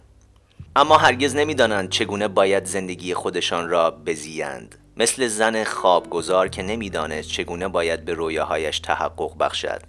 اما 0.76 0.98
هرگز 0.98 1.36
نمی‌دانند 1.36 1.90
چگونه 1.90 2.28
باید 2.28 2.66
زندگی 2.66 3.14
خودشان 3.14 3.70
را 3.70 3.92
بزیند. 3.92 4.76
مثل 4.98 5.28
زن 5.28 5.64
خوابگذار 5.64 6.48
که 6.48 6.64
نمی‌دانست 6.64 7.30
چگونه 7.30 7.68
باید 7.68 8.06
به 8.06 8.14
رویاهایش 8.14 8.80
تحقق 8.80 9.38
بخشد. 9.38 9.82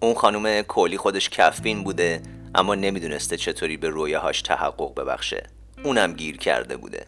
اون 0.00 0.14
خانم 0.14 0.62
کولی 0.62 0.96
خودش 0.96 1.30
کفبین 1.30 1.84
بوده 1.84 2.22
اما 2.54 2.74
نمی‌دونسته 2.74 3.36
چطوری 3.36 3.76
به 3.76 3.88
رویاهاش 3.88 4.42
تحقق 4.42 4.94
ببخشه. 4.94 5.46
اونم 5.84 6.12
گیر 6.12 6.36
کرده 6.36 6.76
بوده. 6.76 7.06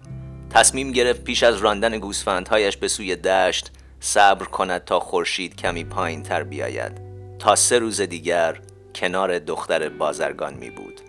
تصمیم 0.50 0.92
گرفت 0.92 1.24
پیش 1.24 1.42
از 1.42 1.56
راندن 1.56 1.98
گوسفندهایش 1.98 2.76
به 2.76 2.88
سوی 2.88 3.16
دشت 3.16 3.70
صبر 4.00 4.44
کند 4.44 4.84
تا 4.84 5.00
خورشید 5.00 5.56
کمی 5.56 5.84
پایین 5.84 6.22
تر 6.22 6.42
بیاید. 6.42 6.92
تا 7.38 7.56
سه 7.56 7.78
روز 7.78 8.00
دیگر 8.00 8.60
کنار 8.94 9.38
دختر 9.38 9.88
بازرگان 9.88 10.54
می 10.54 10.70
بود. 10.70 11.00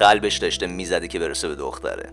قلبش 0.00 0.36
داشته 0.36 0.66
می‌زده 0.66 1.08
که 1.08 1.18
برسه 1.18 1.48
به 1.48 1.54
دختره. 1.54 2.12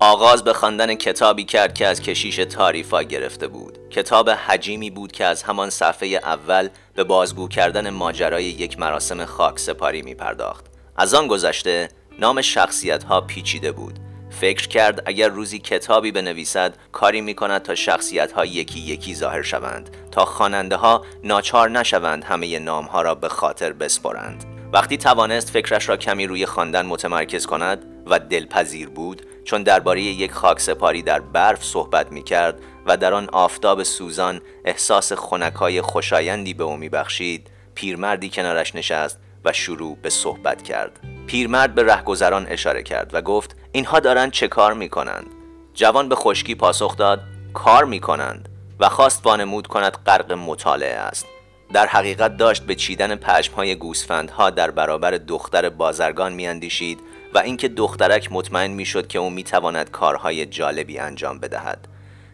آغاز 0.00 0.44
به 0.44 0.52
خواندن 0.52 0.94
کتابی 0.94 1.44
کرد 1.44 1.74
که 1.74 1.86
از 1.86 2.00
کشیش 2.00 2.36
تاریفا 2.36 3.02
گرفته 3.02 3.48
بود. 3.48 3.78
کتاب 3.90 4.30
حجیمی 4.30 4.90
بود 4.90 5.12
که 5.12 5.24
از 5.24 5.42
همان 5.42 5.70
صفحه 5.70 6.08
اول 6.08 6.68
به 6.94 7.04
بازگو 7.04 7.48
کردن 7.48 7.90
ماجرای 7.90 8.44
یک 8.44 8.78
مراسم 8.78 9.24
خاک 9.24 9.58
سپاری 9.58 10.02
می 10.02 10.14
پرداخت. 10.14 10.66
از 10.96 11.14
آن 11.14 11.26
گذشته 11.26 11.88
نام 12.18 12.42
شخصیت 12.42 13.04
ها 13.04 13.20
پیچیده 13.20 13.72
بود. 13.72 13.98
فکر 14.40 14.68
کرد 14.68 15.02
اگر 15.06 15.28
روزی 15.28 15.58
کتابی 15.58 16.12
بنویسد 16.12 16.76
کاری 16.92 17.20
می 17.20 17.34
کند 17.34 17.62
تا 17.62 17.74
شخصیت 17.74 18.32
ها 18.32 18.44
یکی 18.44 18.80
یکی 18.80 19.14
ظاهر 19.14 19.42
شوند 19.42 19.96
تا 20.10 20.24
خواننده 20.24 20.76
ها 20.76 21.04
ناچار 21.24 21.70
نشوند 21.70 22.24
همه 22.24 22.58
نام 22.58 22.84
ها 22.84 23.02
را 23.02 23.14
به 23.14 23.28
خاطر 23.28 23.72
بسپرند. 23.72 24.44
وقتی 24.72 24.96
توانست 24.96 25.50
فکرش 25.50 25.88
را 25.88 25.96
کمی 25.96 26.26
روی 26.26 26.46
خواندن 26.46 26.86
متمرکز 26.86 27.46
کند 27.46 27.84
و 28.06 28.18
دلپذیر 28.18 28.88
بود 28.88 29.26
چون 29.44 29.62
درباره 29.62 30.02
یک 30.02 30.32
خاک 30.32 30.60
سپاری 30.60 31.02
در 31.02 31.20
برف 31.20 31.64
صحبت 31.64 32.12
می 32.12 32.22
کرد 32.22 32.60
و 32.86 32.96
در 32.96 33.14
آن 33.14 33.28
آفتاب 33.32 33.82
سوزان 33.82 34.40
احساس 34.64 35.12
خنکای 35.12 35.80
خوشایندی 35.80 36.54
به 36.54 36.64
او 36.64 36.76
می 36.76 36.88
بخشید 36.88 37.50
پیرمردی 37.74 38.28
کنارش 38.28 38.74
نشست 38.74 39.18
و 39.44 39.52
شروع 39.52 39.96
به 40.02 40.10
صحبت 40.10 40.62
کرد. 40.62 41.17
پیرمرد 41.28 41.74
به 41.74 41.82
رهگذران 41.82 42.46
اشاره 42.46 42.82
کرد 42.82 43.10
و 43.14 43.22
گفت 43.22 43.56
اینها 43.72 44.00
دارند 44.00 44.32
چه 44.32 44.48
کار 44.48 44.74
می 44.74 44.88
کنند 44.88 45.26
جوان 45.74 46.08
به 46.08 46.14
خشکی 46.14 46.54
پاسخ 46.54 46.96
داد 46.96 47.20
کار 47.54 47.84
می 47.84 48.00
کنند 48.00 48.48
و 48.80 48.88
خواست 48.88 49.26
وانمود 49.26 49.66
کند 49.66 49.92
غرق 50.06 50.32
مطالعه 50.32 50.96
است. 50.96 51.26
در 51.72 51.86
حقیقت 51.86 52.36
داشت 52.36 52.62
به 52.62 52.74
چیدن 52.74 53.14
پشمهای 53.14 53.74
گوسفندها 53.74 54.50
در 54.50 54.70
برابر 54.70 55.10
دختر 55.10 55.68
بازرگان 55.68 56.32
میاندیشید 56.32 57.00
و 57.34 57.38
اینکه 57.38 57.68
دخترک 57.68 58.28
مطمئن 58.32 58.70
می‌شد 58.70 59.06
که 59.06 59.18
او 59.18 59.30
می‌تواند 59.30 59.90
کارهای 59.90 60.46
جالبی 60.46 60.98
انجام 60.98 61.38
بدهد. 61.38 61.88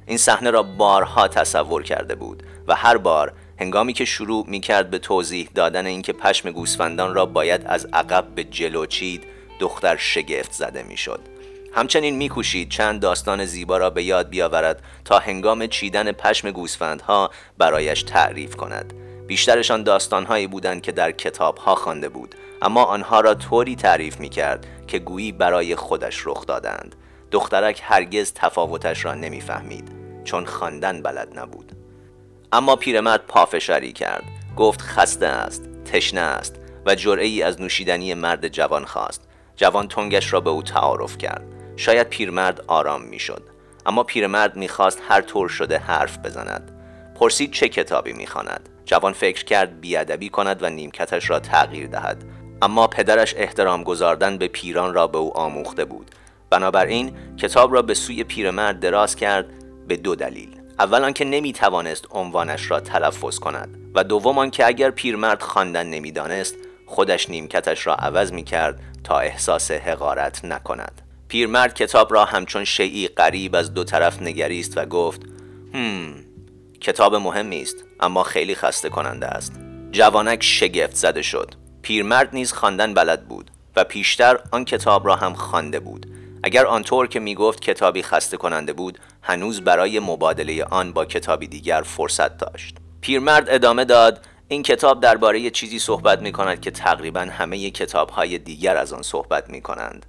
این 0.06 0.18
صحنه 0.18 0.50
را 0.50 0.62
بارها 0.62 1.28
تصور 1.28 1.82
کرده 1.82 2.14
بود 2.14 2.42
و 2.66 2.74
هر 2.74 2.96
بار 2.96 3.32
هنگامی 3.60 3.92
که 3.92 4.04
شروع 4.04 4.44
می 4.48 4.60
کرد 4.60 4.90
به 4.90 4.98
توضیح 4.98 5.48
دادن 5.54 5.86
اینکه 5.86 6.12
پشم 6.12 6.50
گوسفندان 6.50 7.14
را 7.14 7.26
باید 7.26 7.62
از 7.66 7.88
عقب 7.92 8.26
به 8.34 8.44
جلو 8.44 8.86
چید 8.86 9.24
دختر 9.60 9.96
شگفت 9.96 10.52
زده 10.52 10.82
می‌شد. 10.82 11.20
همچنین 11.72 12.16
میکوشید 12.16 12.68
چند 12.68 13.00
داستان 13.00 13.44
زیبا 13.44 13.76
را 13.76 13.90
به 13.90 14.02
یاد 14.02 14.28
بیاورد 14.28 14.82
تا 15.04 15.18
هنگام 15.18 15.66
چیدن 15.66 16.12
پشم 16.12 16.50
گوسفندها 16.50 17.30
برایش 17.58 18.02
تعریف 18.02 18.56
کند. 18.56 18.94
بیشترشان 19.26 19.82
داستانهایی 19.82 20.46
بودند 20.46 20.82
که 20.82 20.92
در 20.92 21.12
کتابها 21.12 21.74
خوانده 21.74 22.08
بود 22.08 22.34
اما 22.62 22.84
آنها 22.84 23.20
را 23.20 23.34
طوری 23.34 23.76
تعریف 23.76 24.20
می 24.20 24.28
کرد 24.28 24.66
که 24.86 24.98
گویی 24.98 25.32
برای 25.32 25.76
خودش 25.76 26.26
رخ 26.26 26.46
دادند. 26.46 26.96
دخترک 27.30 27.80
هرگز 27.84 28.32
تفاوتش 28.32 29.04
را 29.04 29.14
نمی‌فهمید 29.14 29.92
چون 30.24 30.44
خواندن 30.44 31.02
بلد 31.02 31.38
نبود. 31.38 31.83
اما 32.54 32.76
پیرمرد 32.76 33.26
پافشاری 33.28 33.92
کرد. 33.92 34.24
گفت 34.56 34.80
خسته 34.80 35.26
است 35.26 35.68
تشنه 35.84 36.20
است 36.20 36.56
و 36.86 36.94
جرعه 36.94 37.26
ای 37.26 37.42
از 37.42 37.60
نوشیدنی 37.60 38.14
مرد 38.14 38.48
جوان 38.48 38.84
خواست. 38.84 39.28
جوان 39.56 39.88
تنگش 39.88 40.32
را 40.32 40.40
به 40.40 40.50
او 40.50 40.62
تعارف 40.62 41.18
کرد. 41.18 41.44
شاید 41.76 42.08
پیرمرد 42.08 42.64
آرام 42.66 43.02
می‌شد. 43.02 43.42
اما 43.86 44.02
پیرمرد 44.02 44.56
می‌خواست 44.56 45.02
هر 45.08 45.20
طور 45.20 45.48
شده 45.48 45.78
حرف 45.78 46.18
بزند. 46.18 46.70
پرسید 47.20 47.52
چه 47.52 47.68
کتابی 47.68 48.12
می‌خواند. 48.12 48.68
جوان 48.84 49.12
فکر 49.12 49.44
کرد 49.44 49.80
بیادبی 49.80 50.28
کند 50.28 50.62
و 50.62 50.70
نیمکتش 50.70 51.30
را 51.30 51.40
تغییر 51.40 51.86
دهد. 51.86 52.24
اما 52.62 52.86
پدرش 52.86 53.34
احترام 53.36 53.82
گذاردن 53.82 54.38
به 54.38 54.48
پیران 54.48 54.94
را 54.94 55.06
به 55.06 55.18
او 55.18 55.36
آموخته 55.36 55.84
بود. 55.84 56.10
بنابراین 56.50 57.16
کتاب 57.36 57.74
را 57.74 57.82
به 57.82 57.94
سوی 57.94 58.24
پیرمرد 58.24 58.80
دراز 58.80 59.16
کرد 59.16 59.46
به 59.88 59.96
دو 59.96 60.14
دلیل. 60.14 60.63
اول 60.78 61.04
آنکه 61.04 61.24
نمی‌توانست 61.24 62.06
عنوانش 62.10 62.70
را 62.70 62.80
تلفظ 62.80 63.38
کند 63.38 63.78
و 63.94 64.04
دوم 64.04 64.38
آنکه 64.38 64.66
اگر 64.66 64.90
پیرمرد 64.90 65.42
خواندن 65.42 65.86
نمی‌دانست 65.86 66.54
خودش 66.86 67.30
نیمکتش 67.30 67.86
را 67.86 67.94
عوض 67.94 68.32
می 68.32 68.44
کرد 68.44 68.80
تا 69.04 69.18
احساس 69.18 69.70
حقارت 69.70 70.44
نکند. 70.44 71.02
پیرمرد 71.28 71.74
کتاب 71.74 72.12
را 72.12 72.24
همچون 72.24 72.64
شیعی 72.64 73.08
قریب 73.08 73.54
از 73.54 73.74
دو 73.74 73.84
طرف 73.84 74.22
نگریست 74.22 74.78
و 74.78 74.84
گفت 74.84 75.20
هم 75.74 76.14
کتاب 76.80 77.14
مهمی 77.14 77.62
است 77.62 77.76
اما 78.00 78.22
خیلی 78.22 78.54
خسته 78.54 78.88
کننده 78.88 79.26
است. 79.26 79.52
جوانک 79.90 80.42
شگفت 80.42 80.96
زده 80.96 81.22
شد. 81.22 81.54
پیرمرد 81.82 82.28
نیز 82.32 82.52
خواندن 82.52 82.94
بلد 82.94 83.28
بود 83.28 83.50
و 83.76 83.84
پیشتر 83.84 84.38
آن 84.50 84.64
کتاب 84.64 85.06
را 85.06 85.16
هم 85.16 85.34
خوانده 85.34 85.80
بود. 85.80 86.06
اگر 86.42 86.66
آنطور 86.66 87.08
که 87.08 87.20
می‌گفت 87.20 87.60
کتابی 87.60 88.02
خسته 88.02 88.36
کننده 88.36 88.72
بود 88.72 88.98
هنوز 89.26 89.60
برای 89.60 90.00
مبادله 90.00 90.64
آن 90.64 90.92
با 90.92 91.04
کتابی 91.04 91.46
دیگر 91.46 91.82
فرصت 91.82 92.38
داشت. 92.38 92.76
پیرمرد 93.00 93.50
ادامه 93.50 93.84
داد 93.84 94.20
این 94.48 94.62
کتاب 94.62 95.00
درباره 95.00 95.50
چیزی 95.50 95.78
صحبت 95.78 96.22
می 96.22 96.32
کند 96.32 96.60
که 96.60 96.70
تقریبا 96.70 97.20
همه 97.20 97.70
کتاب 97.70 98.10
های 98.10 98.38
دیگر 98.38 98.76
از 98.76 98.92
آن 98.92 99.02
صحبت 99.02 99.50
می 99.50 99.60
کنند 99.60 100.06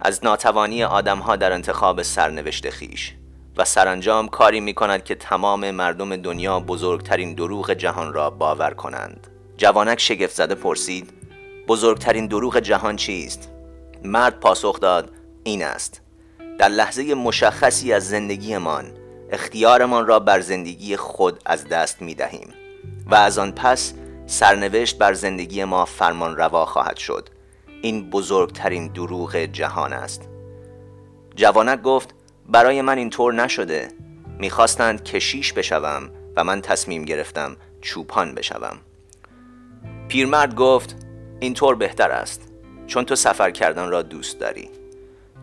از 0.00 0.24
ناتوانی 0.24 0.84
آدم 0.84 1.18
ها 1.18 1.36
در 1.36 1.52
انتخاب 1.52 2.02
سرنوشت 2.02 2.70
خیش 2.70 3.14
و 3.56 3.64
سرانجام 3.64 4.28
کاری 4.28 4.60
می 4.60 4.74
کند 4.74 5.04
که 5.04 5.14
تمام 5.14 5.70
مردم 5.70 6.16
دنیا 6.16 6.60
بزرگترین 6.60 7.34
دروغ 7.34 7.72
جهان 7.72 8.12
را 8.12 8.30
باور 8.30 8.74
کنند. 8.74 9.26
جوانک 9.56 10.00
شگفت 10.00 10.34
زده 10.34 10.54
پرسید 10.54 11.12
بزرگترین 11.68 12.26
دروغ 12.26 12.58
جهان 12.58 12.96
چیست؟ 12.96 13.50
مرد 14.04 14.40
پاسخ 14.40 14.80
داد 14.80 15.10
این 15.44 15.64
است. 15.64 16.03
در 16.58 16.68
لحظه 16.68 17.14
مشخصی 17.14 17.92
از 17.92 18.08
زندگیمان 18.08 18.92
اختیارمان 19.30 20.06
را 20.06 20.18
بر 20.18 20.40
زندگی 20.40 20.96
خود 20.96 21.40
از 21.46 21.68
دست 21.68 22.02
می 22.02 22.14
دهیم 22.14 22.54
و 23.06 23.14
از 23.14 23.38
آن 23.38 23.52
پس 23.52 23.94
سرنوشت 24.26 24.98
بر 24.98 25.12
زندگی 25.12 25.64
ما 25.64 25.84
فرمان 25.84 26.36
روا 26.36 26.66
خواهد 26.66 26.96
شد. 26.96 27.28
این 27.82 28.10
بزرگترین 28.10 28.88
دروغ 28.88 29.36
جهان 29.36 29.92
است. 29.92 30.28
جوانک 31.36 31.82
گفت 31.82 32.14
برای 32.48 32.82
من 32.82 32.98
اینطور 32.98 33.34
نشده. 33.34 33.88
می‌خواستند 34.38 35.04
کشیش 35.04 35.52
بشوم 35.52 36.10
و 36.36 36.44
من 36.44 36.60
تصمیم 36.60 37.04
گرفتم 37.04 37.56
چوپان 37.80 38.34
بشوم. 38.34 38.78
پیرمرد 40.08 40.54
گفت 40.54 40.96
اینطور 41.40 41.74
بهتر 41.74 42.10
است 42.10 42.42
چون 42.86 43.04
تو 43.04 43.16
سفر 43.16 43.50
کردن 43.50 43.88
را 43.90 44.02
دوست 44.02 44.40
داری. 44.40 44.70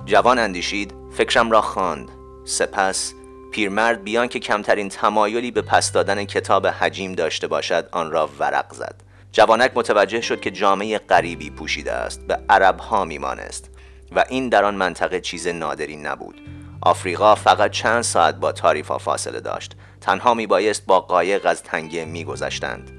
جوان 0.06 0.40
اندیشید 0.40 1.01
فکرم 1.12 1.52
را 1.52 1.62
خواند. 1.62 2.10
سپس 2.46 3.14
پیرمرد 3.52 4.04
بیان 4.04 4.28
که 4.28 4.40
کمترین 4.40 4.90
تمایلی 4.90 5.52
به 5.52 5.62
پس 5.62 5.92
دادن 5.92 6.26
کتاب 6.26 6.68
حجیم 6.68 7.14
داشته 7.14 7.48
باشد 7.48 7.90
آن 7.92 8.12
را 8.12 8.30
ورق 8.40 8.74
زد. 8.74 8.96
جوانک 9.32 9.72
متوجه 9.76 10.22
شد 10.22 10.42
که 10.42 10.52
جامعه 10.52 10.98
غریبی 10.98 11.50
پوشیده 11.50 11.92
است 11.92 12.28
به 12.28 12.40
عرب 12.50 12.80
ها 12.80 13.06
میمانست 13.06 13.70
و 14.16 14.26
این 14.30 14.50
در 14.50 14.64
آن 14.64 14.76
منطقه 14.76 15.22
چیز 15.22 15.48
نادری 15.48 15.98
نبود. 15.98 16.42
آفریقا 16.82 17.36
فقط 17.36 17.72
چند 17.72 18.02
ساعت 18.02 18.36
با 18.36 18.52
تاریفا 18.52 18.98
فاصله 18.98 19.40
داشت. 19.40 19.76
تنها 20.02 20.34
میبایست 20.34 20.86
با 20.86 21.00
قایق 21.00 21.46
از 21.46 21.64
تنگه 21.64 22.06
میگذشتند. 22.06 22.92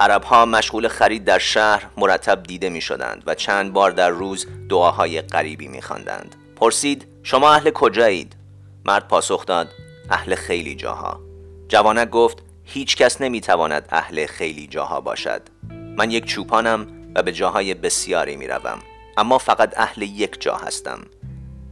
عرب 0.00 0.22
ها 0.22 0.44
مشغول 0.44 0.88
خرید 0.88 1.24
در 1.24 1.38
شهر 1.38 1.86
مرتب 1.96 2.42
دیده 2.42 2.68
می 2.68 2.80
شدند 2.80 3.22
و 3.26 3.34
چند 3.34 3.72
بار 3.72 3.90
در 3.90 4.10
روز 4.10 4.46
دعاهای 4.68 5.22
غریبی 5.22 5.68
می 5.68 5.82
خواندند. 5.82 6.36
پرسید 6.56 7.06
شما 7.30 7.52
اهل 7.52 7.70
کجایید؟ 7.70 8.36
مرد 8.84 9.08
پاسخ 9.08 9.46
داد 9.46 9.68
اهل 10.10 10.34
خیلی 10.34 10.74
جاها. 10.74 11.20
جوانک 11.68 12.10
گفت 12.10 12.38
هیچ 12.64 12.96
کس 12.96 13.20
نمی 13.20 13.40
تواند 13.40 13.88
اهل 13.90 14.26
خیلی 14.26 14.66
جاها 14.66 15.00
باشد. 15.00 15.42
من 15.70 16.10
یک 16.10 16.24
چوپانم 16.24 16.86
و 17.14 17.22
به 17.22 17.32
جاهای 17.32 17.74
بسیاری 17.74 18.36
می 18.36 18.46
روم. 18.46 18.78
اما 19.16 19.38
فقط 19.38 19.78
اهل 19.78 20.02
یک 20.02 20.40
جا 20.40 20.56
هستم. 20.56 20.98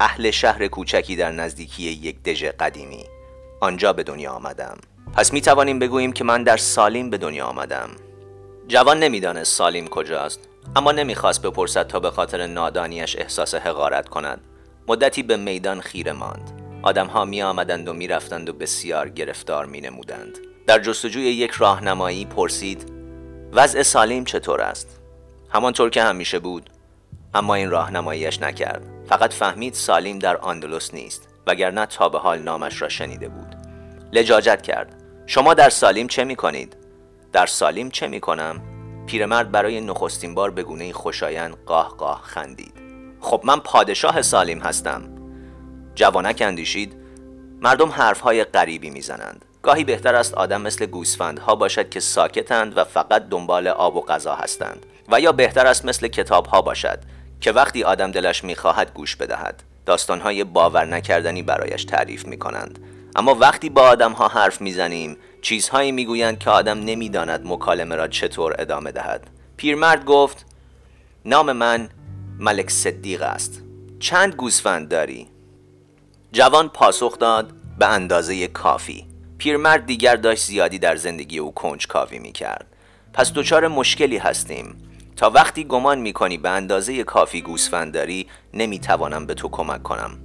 اهل 0.01 0.31
شهر 0.31 0.67
کوچکی 0.67 1.17
در 1.17 1.31
نزدیکی 1.31 1.83
یک 1.83 2.23
دژ 2.23 2.45
قدیمی 2.45 3.05
آنجا 3.61 3.93
به 3.93 4.03
دنیا 4.03 4.33
آمدم 4.33 4.77
پس 5.15 5.33
می 5.33 5.41
توانیم 5.41 5.79
بگوییم 5.79 6.13
که 6.13 6.25
من 6.25 6.43
در 6.43 6.57
سالیم 6.57 7.11
به 7.11 7.19
دنیا 7.19 7.47
آمدم 7.47 7.91
جوان 8.69 8.99
نمی‌دانست 8.99 9.55
سالیم 9.55 9.89
کجاست 9.89 10.41
اما 10.77 10.93
نمی‌خواست 10.93 11.43
بپرسد 11.43 11.87
تا 11.87 12.01
به 12.01 12.11
خاطر 12.11 12.47
نادانیش 12.47 13.17
احساس 13.17 13.55
حقارت 13.55 14.09
کند 14.09 14.41
مدتی 14.89 15.23
به 15.23 15.37
میدان 15.37 15.81
خیره 15.81 16.13
ماند 16.13 16.63
آدمها 16.83 17.25
می 17.25 17.43
آمدند 17.43 17.89
و 17.89 17.93
می 17.93 18.07
رفتند 18.07 18.49
و 18.49 18.53
بسیار 18.53 19.09
گرفتار 19.09 19.67
می 19.67 19.81
نمودند. 19.81 20.39
در 20.67 20.79
جستجوی 20.79 21.23
یک 21.23 21.51
راهنمایی 21.51 22.25
پرسید 22.25 22.93
وضع 23.53 23.83
سالیم 23.83 24.25
چطور 24.25 24.61
است؟ 24.61 25.01
همانطور 25.51 25.91
که 25.91 26.03
همیشه 26.03 26.39
بود 26.39 26.71
اما 27.35 27.55
این 27.55 27.71
راهنماییش 27.71 28.43
نکرد 28.43 28.83
فقط 29.09 29.33
فهمید 29.33 29.75
سالیم 29.75 30.19
در 30.19 30.37
آندلوس 30.37 30.95
نیست 30.95 31.29
وگرنه 31.47 31.87
تا 31.87 32.09
به 32.09 32.19
حال 32.19 32.39
نامش 32.39 32.83
را 32.83 32.89
شنیده 32.89 33.29
بود 33.29 33.57
لجاجت 34.13 34.63
کرد 34.63 35.03
شما 35.27 35.55
در 35.55 35.71
سالیم 35.71 36.07
چه 36.07 36.25
می 36.25 36.37
کنید؟ 36.37 36.77
در 37.33 37.47
سالیم 37.47 37.91
چه 37.91 38.09
می 38.09 38.21
کنم؟ 38.21 38.63
پیرمرد 39.07 39.51
برای 39.51 39.81
نخستین 39.81 40.35
بار 40.35 40.51
به 40.51 40.63
گونه 40.63 40.93
خوشایند 40.93 41.57
قاه 41.67 41.89
قاه 41.89 42.23
خندید 42.25 42.86
خب 43.21 43.41
من 43.45 43.61
پادشاه 43.61 44.23
سالیم 44.23 44.59
هستم. 44.59 45.03
جوانک 45.95 46.43
اندیشید 46.47 46.97
مردم 47.61 47.89
حرفهای 47.89 48.45
غریبی 48.45 48.91
می‌زنند. 48.91 49.45
گاهی 49.63 49.85
بهتر 49.85 50.15
است 50.15 50.35
آدم 50.35 50.61
مثل 50.61 50.87
گوسفندها 50.87 51.55
باشد 51.55 51.89
که 51.89 52.01
ساکتند 52.01 52.79
و 52.79 52.85
فقط 52.85 53.29
دنبال 53.29 53.69
آب 53.69 53.97
و 53.97 54.01
غذا 54.01 54.35
هستند. 54.35 54.87
و 55.09 55.21
یا 55.21 55.33
بهتر 55.33 55.67
است 55.67 55.85
مثل 55.85 56.09
کتابها 56.09 56.63
باشد 56.63 56.99
که 57.41 57.53
وقتی 57.53 57.85
آدم 57.85 58.11
دلش 58.11 58.45
می‌خواهد 58.45 58.95
گوش 58.95 59.17
بدهد. 59.17 59.63
داستانهای 59.87 60.45
باور 60.45 60.85
نکردنی 60.85 61.43
برایش 61.43 61.85
تعریف 61.85 62.27
می‌کنند. 62.27 62.79
اما 63.17 63.35
وقتی 63.35 63.69
با 63.71 63.83
آدم 63.83 64.13
ها 64.13 64.29
حرف 64.29 64.61
می‌زنیم 64.61 65.17
چیزهایی 65.43 65.93
می‌گویند 65.93 66.39
که 66.39 66.51
آدم 66.51 66.79
نمی‌داند 66.79 67.41
مکالمه 67.45 67.95
را 67.97 68.09
چطور 68.09 68.55
ادامه 68.59 68.93
دهد. 68.93 69.31
پیرمرد 69.57 70.05
گفت 70.05 70.47
نام 71.25 71.53
من 71.53 71.89
ملک 72.39 72.71
صدیق 72.71 73.23
است. 73.23 73.63
چند 73.99 74.35
گوسفند 74.35 74.89
داری؟ 74.89 75.29
جوان 76.33 76.69
پاسخ 76.69 77.19
داد 77.19 77.53
به 77.79 77.87
اندازه 77.87 78.47
کافی. 78.47 79.07
پیرمرد 79.39 79.87
دیگر 79.87 80.17
داشت 80.17 80.45
زیادی 80.45 80.79
در 80.79 80.97
زندگی 80.97 81.39
او 81.39 81.55
کنج 81.55 81.87
کاوی 81.87 82.19
می 82.19 82.33
کرد 82.33 82.67
پس 83.13 83.33
دچار 83.33 83.69
مشکلی 83.69 84.17
هستیم. 84.17 84.77
تا 85.17 85.31
وقتی 85.31 85.65
گمان 85.65 85.99
می 85.99 86.13
کنی 86.13 86.39
به 86.39 86.51
اندازه 86.51 87.05
کافی 87.05 87.43
گوسفند 87.43 87.95
داری 87.95 88.27
نمی 88.55 88.79
توانم 88.79 89.27
به 89.27 89.35
تو 89.35 89.49
کمک 89.49 89.83
کنم. 89.83 90.19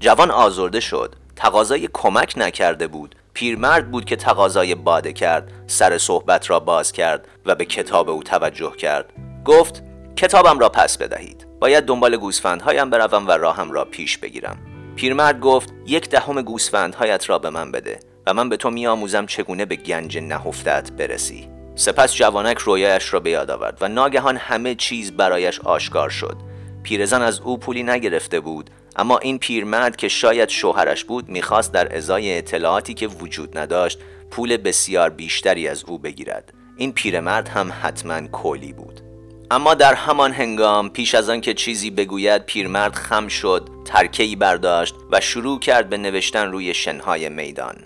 جوان 0.00 0.30
آزرده 0.30 0.80
شد. 0.80 1.14
تقاضای 1.36 1.88
کمک 1.92 2.34
نکرده 2.36 2.86
بود. 2.86 3.14
پیرمرد 3.32 3.90
بود 3.90 4.04
که 4.04 4.16
تقاضای 4.16 4.74
باده 4.74 5.12
کرد 5.12 5.52
سر 5.66 5.98
صحبت 5.98 6.50
را 6.50 6.60
باز 6.60 6.92
کرد 6.92 7.28
و 7.46 7.54
به 7.54 7.64
کتاب 7.64 8.10
او 8.10 8.22
توجه 8.22 8.76
کرد. 8.76 9.12
گفت 9.44 9.82
کتابم 10.16 10.58
را 10.58 10.68
پس 10.68 10.98
بدهید. 10.98 11.46
باید 11.60 11.84
دنبال 11.84 12.16
گوسفندهایم 12.16 12.90
بروم 12.90 13.26
و 13.26 13.30
راهم 13.30 13.72
را 13.72 13.84
پیش 13.84 14.18
بگیرم. 14.18 14.58
پیرمرد 14.96 15.40
گفت 15.40 15.74
یک 15.86 16.08
دهم 16.08 16.42
گوسفندهایت 16.42 17.30
را 17.30 17.38
به 17.38 17.50
من 17.50 17.72
بده 17.72 18.00
و 18.26 18.34
من 18.34 18.48
به 18.48 18.56
تو 18.56 18.70
میآموزم 18.70 19.26
چگونه 19.26 19.64
به 19.64 19.76
گنج 19.76 20.18
نهفتت 20.18 20.92
برسی. 20.92 21.48
سپس 21.74 22.14
جوانک 22.14 22.58
رویایش 22.58 23.12
را 23.14 23.20
به 23.20 23.30
یاد 23.30 23.50
آورد 23.50 23.78
و 23.80 23.88
ناگهان 23.88 24.36
همه 24.36 24.74
چیز 24.74 25.12
برایش 25.12 25.60
آشکار 25.60 26.10
شد. 26.10 26.36
پیرزن 26.82 27.22
از 27.22 27.40
او 27.40 27.58
پولی 27.58 27.82
نگرفته 27.82 28.40
بود 28.40 28.70
اما 28.96 29.18
این 29.18 29.38
پیرمرد 29.38 29.96
که 29.96 30.08
شاید 30.08 30.48
شوهرش 30.48 31.04
بود 31.04 31.28
می‌خواست 31.28 31.72
در 31.72 31.96
ازای 31.96 32.38
اطلاعاتی 32.38 32.94
که 32.94 33.06
وجود 33.06 33.58
نداشت 33.58 33.98
پول 34.30 34.56
بسیار 34.56 35.10
بیشتری 35.10 35.68
از 35.68 35.84
او 35.84 35.98
بگیرد. 35.98 36.52
این 36.76 36.92
پیرمرد 36.92 37.48
هم 37.48 37.72
حتما 37.82 38.26
کولی 38.26 38.72
بود. 38.72 39.05
اما 39.50 39.74
در 39.74 39.94
همان 39.94 40.32
هنگام 40.32 40.88
پیش 40.90 41.14
از 41.14 41.28
آن 41.28 41.40
که 41.40 41.54
چیزی 41.54 41.90
بگوید 41.90 42.44
پیرمرد 42.44 42.94
خم 42.94 43.28
شد 43.28 43.68
ترکهی 43.84 44.36
برداشت 44.36 44.94
و 45.10 45.20
شروع 45.20 45.60
کرد 45.60 45.88
به 45.88 45.96
نوشتن 45.96 46.52
روی 46.52 46.74
شنهای 46.74 47.28
میدان. 47.28 47.76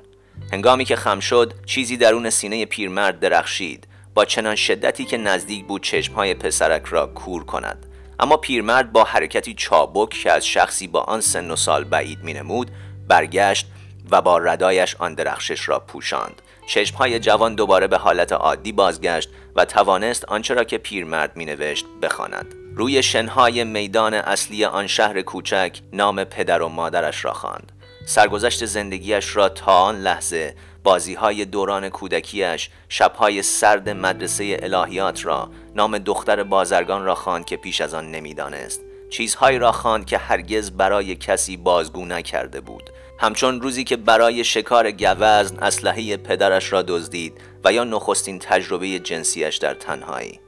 هنگامی 0.53 0.85
که 0.85 0.97
خم 0.97 1.21
شد 1.21 1.55
چیزی 1.67 1.97
درون 1.97 2.31
سینه 2.31 2.65
پیرمرد 2.65 3.21
درخشید. 3.21 3.87
با 4.15 4.25
چنان 4.25 4.55
شدتی 4.55 5.05
که 5.05 5.17
نزدیک 5.17 5.67
بود 5.67 5.83
چشمهای 5.83 6.35
پسرک 6.35 6.85
را 6.85 7.07
کور 7.07 7.45
کند. 7.45 7.87
اما 8.21 8.37
پیرمرد 8.37 8.93
با 8.93 9.05
حرکتی 9.05 9.55
چابک 9.55 10.11
که 10.11 10.33
از 10.33 10.47
شخصی 10.47 10.87
با 10.87 11.01
آن 11.01 11.21
سن 11.21 11.51
و 11.51 11.57
سال 11.57 11.85
بعید 11.85 12.25
مینمود 12.25 12.71
برگشت 13.09 13.67
و 14.11 14.23
با 14.23 14.39
ردایش 14.39 14.97
آن 14.99 15.15
درخشش 15.15 15.69
را 15.69 15.79
پوشاند. 15.79 16.43
چشمهای 16.67 17.19
جوان 17.19 17.55
دوباره 17.55 17.87
به 17.87 17.97
حالت 17.97 18.33
عادی 18.33 18.73
بازگشت 18.73 19.29
و 19.57 19.65
توانست 19.65 20.25
آنچه 20.25 20.55
را 20.55 20.65
که 20.65 20.79
پیرمرد 20.79 21.37
مینوشت 21.37 21.87
بخواند. 22.03 22.55
روی 22.77 23.03
شنهای 23.03 23.65
میدان 23.65 24.15
اصلی 24.15 24.65
آن 24.65 24.87
شهر 24.87 25.23
کوچک 25.23 25.81
نام 25.93 26.25
پدر 26.25 26.63
و 26.63 26.69
مادرش 26.69 27.25
را 27.25 27.33
خواند. 27.33 27.73
سرگذشت 28.07 28.65
زندگیش 28.65 29.37
را 29.37 29.49
تا 29.49 29.73
آن 29.73 30.01
لحظه 30.01 30.55
بازی 30.85 31.15
های 31.15 31.45
دوران 31.45 31.89
کودکیش 31.89 32.71
شبهای 32.89 33.43
سرد 33.43 33.89
مدرسه 33.89 34.57
الهیات 34.63 35.27
را 35.27 35.51
نام 35.75 35.99
دختر 35.99 36.43
بازرگان 36.43 37.05
را 37.05 37.15
خواند 37.15 37.45
که 37.45 37.57
پیش 37.57 37.81
از 37.81 37.95
آن 37.95 38.11
نمی‌دانست. 38.11 38.81
چیزهایی 39.11 39.59
را 39.59 39.73
خواند 39.73 40.07
که 40.07 40.19
هرگز 40.19 40.71
برای 40.71 41.17
کسی 41.17 41.57
بازگو 41.57 42.05
نکرده 42.05 42.61
بود. 42.61 42.91
همچون 43.23 43.61
روزی 43.61 43.85
که 43.85 43.97
برای 43.97 44.45
شکار 44.45 44.91
گوزن 44.91 45.59
اسلحه 45.59 46.17
پدرش 46.17 46.73
را 46.73 46.83
دزدید 46.83 47.41
و 47.65 47.73
یا 47.73 47.85
نخستین 47.85 48.39
تجربه 48.39 48.99
جنسیش 48.99 49.57
در 49.57 49.75
تنهایی. 49.75 50.41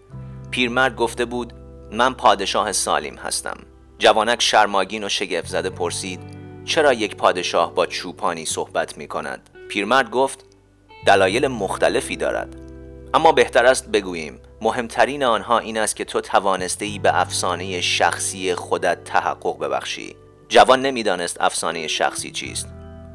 پیرمرد 0.51 0.97
گفته 0.97 1.25
بود 1.25 1.53
من 1.93 2.15
پادشاه 2.15 2.73
سالیم 2.73 3.15
هستم. 3.15 3.57
جوانک 3.99 4.43
شرماگین 4.43 5.05
و 5.05 5.09
شگفت 5.09 5.47
زده 5.47 5.71
پرسید 5.71 6.21
چرا 6.65 6.93
یک 6.93 7.17
پادشاه 7.17 7.75
با 7.75 7.87
چوپانی 7.87 8.47
صحبت 8.47 8.99
می 8.99 9.09
کند؟ 9.09 9.51
پیرمرد 9.69 10.11
گفت 10.11 10.45
دلایل 11.07 11.49
مختلفی 11.49 12.17
دارد. 12.17 12.57
اما 13.15 13.33
بهتر 13.33 13.67
است 13.67 13.89
بگوییم 13.89 14.39
مهمترین 14.61 15.25
آنها 15.25 15.59
این 15.59 15.79
است 15.79 15.97
که 15.97 16.05
تو 16.05 16.21
توانسته 16.21 16.87
به 17.03 17.21
افسانه 17.21 17.81
شخصی 17.81 18.55
خودت 18.55 19.05
تحقق 19.05 19.59
ببخشی. 19.59 20.22
جوان 20.53 20.83
نمی‌دانست 20.83 21.41
افسانه 21.41 21.87
شخصی 21.88 22.31
چیست. 22.31 22.69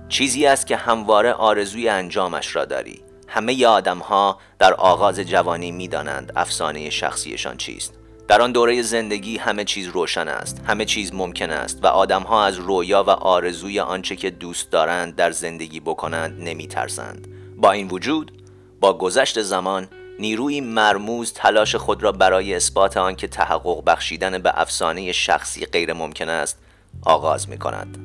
چیزی 0.10 0.45
است 0.45 0.67
که 0.67 0.76
همواره 0.76 1.34
آرزوی 1.34 1.89
انجامش 1.89 2.56
را 2.56 2.65
داری. 2.65 3.02
همه 3.28 3.65
آدم 3.65 4.00
ها 4.00 4.39
در 4.60 4.73
آغاز 4.73 5.19
جوانی 5.19 5.71
می‌دانند 5.71 6.34
افسانه 6.36 6.89
شخصیشان 6.89 7.58
چیست. 7.58 7.93
در 8.28 8.41
آن 8.41 8.52
دوره 8.52 8.82
زندگی 8.82 9.38
همه 9.38 9.63
چیز 9.63 9.88
روشن 9.88 10.28
است 10.28 10.62
همه 10.67 10.86
چیز 10.86 11.13
ممکن 11.13 11.50
است 11.50 11.84
و 11.84 11.88
آدمها 11.88 12.45
از 12.45 12.58
رویا 12.58 13.04
و 13.04 13.10
آرزوی 13.10 13.80
آنچه 13.80 14.15
که 14.15 14.30
دوست 14.30 14.71
دارند 14.71 15.15
در 15.15 15.32
زندگی 15.32 15.80
بکنند 15.80 16.41
نمی 16.41 16.67
ترسند. 16.67 17.28
با 17.58 17.71
این 17.71 17.88
وجود 17.88 18.32
با 18.80 18.97
گذشت 18.97 19.41
زمان 19.41 19.88
نیروی 20.19 20.62
مرموز 20.62 21.34
تلاش 21.34 21.76
خود 21.76 22.04
را 22.04 22.12
برای 22.12 22.56
اثبات 22.56 22.97
آنکه 22.97 23.28
تحقق 23.28 23.84
بخشیدن 23.86 24.38
به 24.38 24.62
افسانه 24.62 25.12
شخصی 25.12 25.65
غیر 25.65 25.93
ممکن 25.93 26.30
است 26.30 26.66
آغاز 27.02 27.50
می 27.50 27.58
کند 27.58 27.97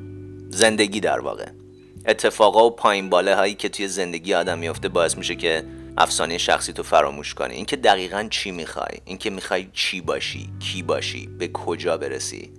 زندگی 0.51 1.01
در 1.01 1.21
واقع. 1.21 1.47
اتفاقا 2.07 2.67
و 2.67 2.71
پایین 2.71 3.11
باله 3.11 3.35
هایی 3.35 3.55
که 3.55 3.69
توی 3.69 3.89
زندگی 3.89 4.35
آدم 4.35 4.59
میفته 4.59 4.89
باعث 4.89 5.19
میشه 5.19 5.35
که 5.35 5.65
افسانه 5.97 6.39
شخصی 6.39 6.73
تو 6.73 6.83
فراموش 6.83 7.35
کنی. 7.35 7.55
اینکه 7.55 7.77
دقیقا 7.77 8.27
چی 8.31 8.51
می‌خوای؟ 8.51 8.99
اینکه 9.05 9.31
می‌خوای 9.31 9.69
چی 9.73 10.01
باشی؟ 10.01 10.51
کی 10.61 10.83
باشی؟ 10.83 11.27
به 11.27 11.49
کجا 11.49 11.97
برسی؟ 11.97 12.53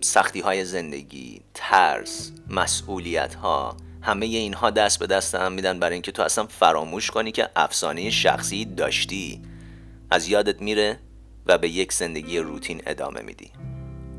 سختی 0.00 0.40
های 0.40 0.64
زندگی 0.64 1.40
ترس 1.54 2.32
مسئولیت 2.50 3.34
ها 3.34 3.76
همه 4.02 4.26
اینها 4.26 4.70
دست 4.70 4.98
به 4.98 5.06
دست 5.06 5.34
هم 5.34 5.52
میدن 5.52 5.78
برای 5.78 5.92
اینکه 5.92 6.12
تو 6.12 6.22
اصلا 6.22 6.46
فراموش 6.46 7.10
کنی 7.10 7.32
که 7.32 7.48
افسانه 7.56 8.10
شخصی 8.10 8.64
داشتی. 8.64 9.42
از 10.10 10.28
یادت 10.28 10.62
میره 10.62 10.98
و 11.46 11.58
به 11.58 11.68
یک 11.68 11.92
زندگی 11.92 12.38
روتین 12.38 12.82
ادامه 12.86 13.22
میدی. 13.22 13.50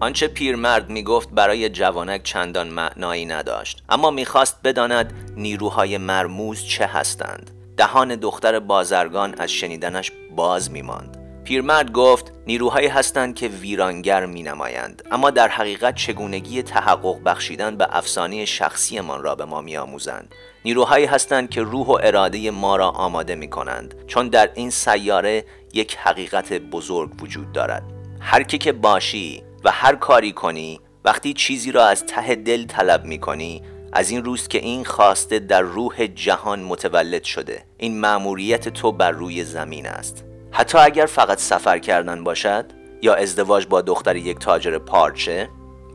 آنچه 0.01 0.27
پیرمرد 0.27 0.89
می‌گفت 0.89 1.29
برای 1.29 1.69
جوانک 1.69 2.23
چندان 2.23 2.67
معنایی 2.67 3.25
نداشت 3.25 3.83
اما 3.89 4.11
می‌خواست 4.11 4.59
بداند 4.63 5.33
نیروهای 5.37 5.97
مرموز 5.97 6.65
چه 6.65 6.85
هستند. 6.85 7.51
دهان 7.77 8.15
دختر 8.15 8.59
بازرگان 8.59 9.35
از 9.37 9.51
شنیدنش 9.51 10.11
باز 10.35 10.71
میماند. 10.71 11.17
پیرمرد 11.43 11.91
گفت 11.91 12.31
نیروهایی 12.47 12.87
هستند 12.87 13.35
که 13.35 13.47
ویرانگر 13.47 14.25
می 14.25 14.43
نمایند 14.43 15.03
اما 15.11 15.29
در 15.29 15.47
حقیقت 15.47 15.95
چگونگی 15.95 16.61
تحقق 16.61 17.23
بخشیدن 17.25 17.77
به 17.77 17.87
افسانه 17.89 18.45
شخصیمان 18.45 19.23
را 19.23 19.35
به 19.35 19.45
ما 19.45 19.61
می 19.61 19.77
آموزند 19.77 20.35
نیروهایی 20.65 21.05
هستند 21.05 21.49
که 21.49 21.61
روح 21.61 21.87
و 21.87 21.97
اراده 22.03 22.51
ما 22.51 22.75
را 22.75 22.89
آماده 22.89 23.35
می 23.35 23.49
کنند 23.49 24.07
چون 24.07 24.27
در 24.27 24.49
این 24.53 24.69
سیاره 24.69 25.45
یک 25.73 25.97
حقیقت 25.97 26.53
بزرگ 26.53 27.23
وجود 27.23 27.51
دارد. 27.51 27.83
هر 28.19 28.43
کی 28.43 28.57
که 28.57 28.71
باشی 28.71 29.43
و 29.63 29.71
هر 29.71 29.95
کاری 29.95 30.31
کنی 30.31 30.79
وقتی 31.05 31.33
چیزی 31.33 31.71
را 31.71 31.85
از 31.85 32.05
ته 32.05 32.35
دل 32.35 32.65
طلب 32.65 33.05
می 33.05 33.19
کنی 33.19 33.63
از 33.93 34.09
این 34.09 34.25
روز 34.25 34.47
که 34.47 34.57
این 34.57 34.85
خواسته 34.85 35.39
در 35.39 35.61
روح 35.61 36.07
جهان 36.07 36.59
متولد 36.59 37.23
شده. 37.23 37.63
این 37.77 37.99
مأموریت 37.99 38.69
تو 38.69 38.91
بر 38.91 39.11
روی 39.11 39.43
زمین 39.43 39.87
است. 39.87 40.23
حتی 40.51 40.77
اگر 40.77 41.05
فقط 41.05 41.39
سفر 41.39 41.79
کردن 41.79 42.23
باشد 42.23 42.65
یا 43.01 43.13
ازدواج 43.13 43.67
با 43.67 43.81
دختر 43.81 44.15
یک 44.15 44.39
تاجر 44.39 44.77
پارچه 44.77 45.49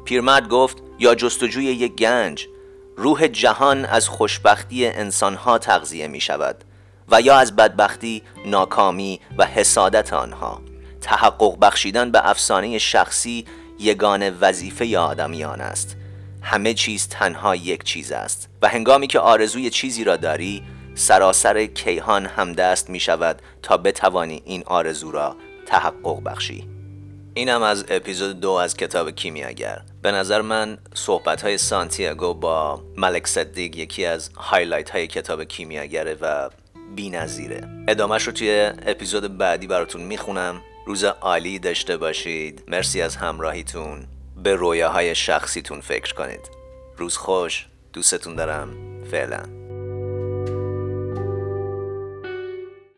پیرمرد 0.04 0.48
گفت 0.48 0.82
یا 0.98 1.14
جستجوی 1.14 1.64
یک 1.64 1.94
گنج 1.94 2.46
روح 2.96 3.26
جهان 3.26 3.84
از 3.84 4.08
خوشبختی 4.08 4.86
انسانها 4.86 5.58
تغذیه 5.58 6.08
می 6.08 6.20
شود 6.20 6.64
و 7.08 7.20
یا 7.20 7.36
از 7.36 7.56
بدبختی، 7.56 8.22
ناکامی 8.46 9.20
و 9.38 9.46
حسادت 9.46 10.12
آنها. 10.12 10.60
تحقق 11.04 11.58
بخشیدن 11.60 12.10
به 12.10 12.30
افسانه 12.30 12.78
شخصی 12.78 13.44
یگان 13.78 14.38
وظیفه 14.40 14.98
آدمیان 14.98 15.60
است. 15.60 15.96
همه 16.42 16.74
چیز 16.74 17.08
تنها 17.08 17.56
یک 17.56 17.84
چیز 17.84 18.12
است 18.12 18.48
و 18.62 18.68
هنگامی 18.68 19.06
که 19.06 19.18
آرزوی 19.18 19.70
چیزی 19.70 20.04
را 20.04 20.16
داری 20.16 20.62
سراسر 20.94 21.66
کیهان 21.66 22.26
همدست 22.26 22.90
می 22.90 23.00
شود 23.00 23.42
تا 23.62 23.76
بتوانی 23.76 24.42
این 24.44 24.62
آرزو 24.66 25.10
را 25.10 25.36
تحقق 25.66 26.22
بخشی. 26.24 26.68
اینم 27.34 27.62
از 27.62 27.84
اپیزود 27.88 28.40
دو 28.40 28.50
از 28.50 28.76
کتاب 28.76 29.10
کیمیاگر 29.10 29.82
به 30.02 30.12
نظر 30.12 30.40
من 30.40 30.78
صحبت 30.94 31.42
های 31.42 31.58
سانتیاگو 31.58 32.34
با 32.34 32.82
ملک 32.96 33.26
صدیق 33.26 33.76
یکی 33.76 34.04
از 34.04 34.30
هایلایت 34.36 34.90
های 34.90 35.06
کتاب 35.06 35.44
کیمیاگره 35.44 36.14
و 36.20 36.50
بی 36.96 37.10
نظیره 37.10 37.68
ادامهش 37.88 38.22
رو 38.22 38.32
توی 38.32 38.72
اپیزود 38.86 39.38
بعدی 39.38 39.66
براتون 39.66 40.02
می‌خونم. 40.02 40.60
روز 40.86 41.04
عالی 41.04 41.58
داشته 41.58 41.96
باشید. 41.96 42.64
مرسی 42.68 43.02
از 43.02 43.16
همراهیتون. 43.16 44.06
به 44.42 44.54
رویاهای 44.54 45.14
شخصیتون 45.14 45.80
فکر 45.80 46.14
کنید. 46.14 46.50
روز 46.96 47.16
خوش. 47.16 47.66
دوستتون 47.92 48.34
دارم. 48.34 48.70
فعلا. 49.10 49.63